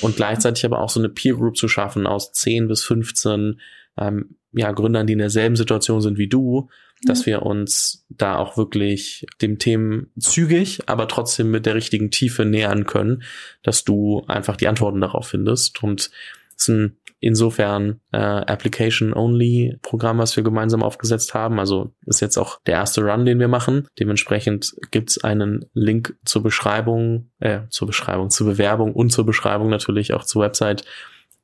[0.00, 3.60] Und gleichzeitig aber auch so eine Peer Group zu schaffen aus 10 bis 15
[3.98, 6.68] ähm, ja, Gründern, die in derselben Situation sind wie du,
[7.04, 12.44] dass wir uns da auch wirklich dem Themen zügig, aber trotzdem mit der richtigen Tiefe
[12.44, 13.22] nähern können,
[13.62, 15.82] dass du einfach die Antworten darauf findest.
[15.82, 16.10] Und
[16.56, 21.60] es ist ein insofern äh, Application-Only-Programm, was wir gemeinsam aufgesetzt haben.
[21.60, 23.86] Also ist jetzt auch der erste Run, den wir machen.
[23.98, 30.12] Dementsprechend gibt's einen Link zur Beschreibung, äh, zur Beschreibung, zur Bewerbung und zur Beschreibung natürlich
[30.12, 30.84] auch zur Website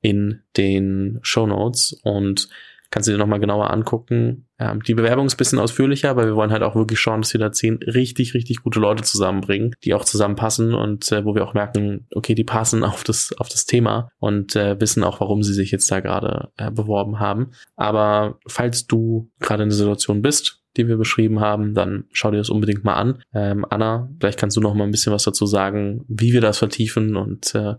[0.01, 2.49] in den Show Notes und
[2.91, 4.49] kannst du dir nochmal genauer angucken.
[4.59, 7.33] Ähm, die Bewerbung ist ein bisschen ausführlicher, aber wir wollen halt auch wirklich schauen, dass
[7.33, 11.45] wir da zehn richtig, richtig gute Leute zusammenbringen, die auch zusammenpassen und äh, wo wir
[11.45, 15.43] auch merken, okay, die passen auf das, auf das Thema und äh, wissen auch, warum
[15.43, 17.53] sie sich jetzt da gerade äh, beworben haben.
[17.77, 22.39] Aber falls du gerade in der Situation bist, die wir beschrieben haben, dann schau dir
[22.39, 23.23] das unbedingt mal an.
[23.35, 26.59] Ähm, Anna, vielleicht kannst du noch mal ein bisschen was dazu sagen, wie wir das
[26.59, 27.75] vertiefen und äh,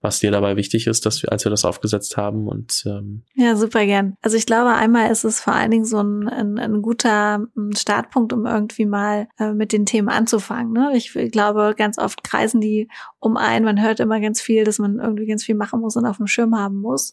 [0.00, 2.48] was dir dabei wichtig ist, dass wir, als wir das aufgesetzt haben.
[2.48, 4.16] Und ähm ja, super gern.
[4.22, 7.46] Also ich glaube, einmal ist es vor allen Dingen so ein, ein, ein guter
[7.76, 10.72] Startpunkt, um irgendwie mal äh, mit den Themen anzufangen.
[10.72, 10.92] Ne?
[10.94, 12.88] Ich glaube, ganz oft kreisen die
[13.18, 13.64] um ein.
[13.64, 16.26] Man hört immer ganz viel, dass man irgendwie ganz viel machen muss und auf dem
[16.26, 17.12] Schirm haben muss.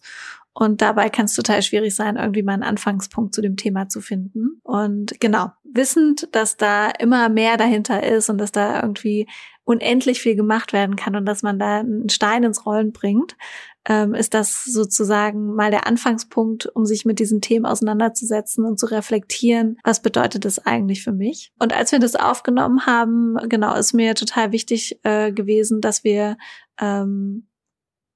[0.54, 4.02] Und dabei kann es total schwierig sein, irgendwie mal einen Anfangspunkt zu dem Thema zu
[4.02, 4.60] finden.
[4.64, 9.28] Und genau, wissend, dass da immer mehr dahinter ist und dass da irgendwie
[9.68, 13.36] unendlich viel gemacht werden kann und dass man da einen Stein ins Rollen bringt,
[13.86, 18.86] ähm, ist das sozusagen mal der Anfangspunkt, um sich mit diesen Themen auseinanderzusetzen und zu
[18.86, 21.52] reflektieren, was bedeutet das eigentlich für mich.
[21.60, 26.38] Und als wir das aufgenommen haben, genau, ist mir total wichtig äh, gewesen, dass wir
[26.80, 27.48] ähm,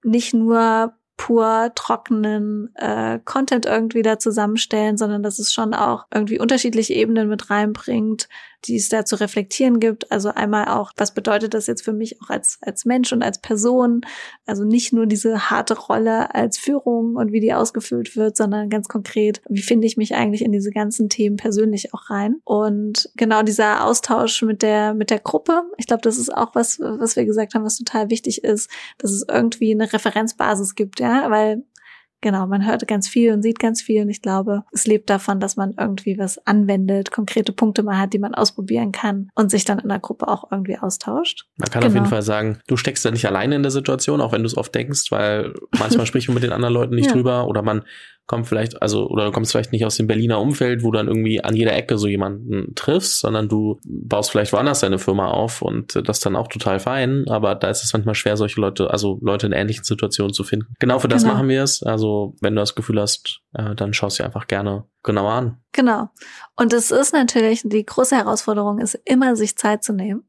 [0.04, 6.40] nicht nur pur trockenen äh, Content irgendwie da zusammenstellen, sondern dass es schon auch irgendwie
[6.40, 8.30] unterschiedliche Ebenen mit reinbringt,
[8.66, 10.12] die es da zu reflektieren gibt.
[10.12, 13.40] Also einmal auch, was bedeutet das jetzt für mich auch als, als Mensch und als
[13.40, 14.02] Person?
[14.46, 18.88] Also nicht nur diese harte Rolle als Führung und wie die ausgefüllt wird, sondern ganz
[18.88, 22.38] konkret, wie finde ich mich eigentlich in diese ganzen Themen persönlich auch rein?
[22.44, 26.80] Und genau dieser Austausch mit der, mit der Gruppe, ich glaube, das ist auch was,
[26.80, 31.30] was wir gesagt haben, was total wichtig ist, dass es irgendwie eine Referenzbasis gibt, ja,
[31.30, 31.64] weil
[32.22, 35.40] genau, man hört ganz viel und sieht ganz viel und ich glaube, es lebt davon,
[35.40, 39.66] dass man irgendwie was anwendet, konkrete Punkte mal hat, die man ausprobieren kann und sich
[39.66, 41.46] dann in der Gruppe auch irgendwie austauscht.
[41.58, 41.88] Man kann genau.
[41.88, 42.16] auf jeden genau.
[42.16, 44.74] Fall sagen, du steckst da nicht alleine in der Situation, auch wenn du es oft
[44.74, 47.14] denkst, weil manchmal spricht man mit den anderen Leuten nicht ja.
[47.14, 47.84] drüber oder man
[48.32, 51.10] kommt vielleicht, also, oder du kommst vielleicht nicht aus dem Berliner Umfeld, wo du dann
[51.10, 55.62] irgendwie an jeder Ecke so jemanden triffst, sondern du baust vielleicht woanders deine Firma auf
[55.62, 59.20] und das dann auch total fein, aber da ist es manchmal schwer, solche Leute, also
[59.22, 60.74] Leute in ähnlichen Situationen zu finden.
[60.80, 61.34] Genau für das genau.
[61.34, 61.84] machen wir es.
[61.84, 65.58] Also, wenn du das Gefühl hast, äh, dann schaust du dir einfach gerne genauer an.
[65.74, 66.08] Genau.
[66.56, 70.24] Und es ist natürlich, die große Herausforderung ist immer, sich Zeit zu nehmen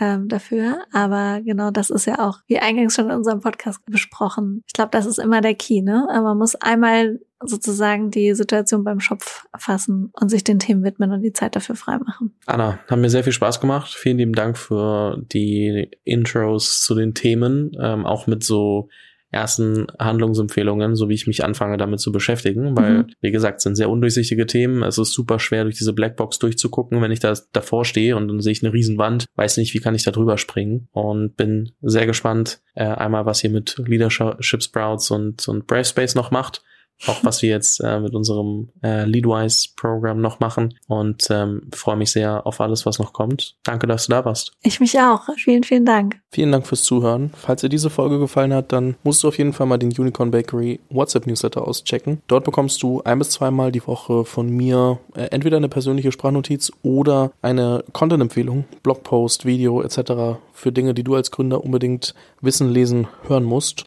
[0.00, 0.82] ähm, dafür.
[0.92, 4.62] Aber genau das ist ja auch, wie eingangs schon in unserem Podcast besprochen.
[4.66, 6.06] Ich glaube, das ist immer der Key, ne?
[6.10, 11.22] Man muss einmal sozusagen die Situation beim Schopf fassen und sich den Themen widmen und
[11.22, 12.34] die Zeit dafür freimachen.
[12.46, 13.94] Anna, haben mir sehr viel Spaß gemacht.
[13.94, 18.88] Vielen lieben Dank für die Intros zu den Themen, ähm, auch mit so
[19.30, 23.06] ersten Handlungsempfehlungen, so wie ich mich anfange damit zu beschäftigen, weil, mhm.
[23.20, 24.82] wie gesagt, es sind sehr undurchsichtige Themen.
[24.82, 28.40] Es ist super schwer, durch diese Blackbox durchzugucken, wenn ich da davor stehe und dann
[28.40, 32.06] sehe ich eine Riesenwand, weiß nicht, wie kann ich da drüber springen und bin sehr
[32.06, 36.62] gespannt, äh, einmal, was ihr mit Leadership Sprouts und, und Brave Space noch macht
[37.06, 42.12] auch was wir jetzt äh, mit unserem äh, Leadwise-Programm noch machen und ähm, freue mich
[42.12, 43.56] sehr auf alles, was noch kommt.
[43.64, 44.52] Danke, dass du da warst.
[44.62, 45.22] Ich mich auch.
[45.36, 46.20] Vielen, vielen Dank.
[46.30, 47.32] Vielen Dank fürs Zuhören.
[47.36, 50.30] Falls dir diese Folge gefallen hat, dann musst du auf jeden Fall mal den Unicorn
[50.30, 52.22] Bakery WhatsApp-Newsletter auschecken.
[52.26, 56.70] Dort bekommst du ein bis zweimal die Woche von mir äh, entweder eine persönliche Sprachnotiz
[56.82, 60.38] oder eine Content-Empfehlung, Blogpost, Video etc.
[60.52, 63.86] für Dinge, die du als Gründer unbedingt wissen, lesen, hören musst.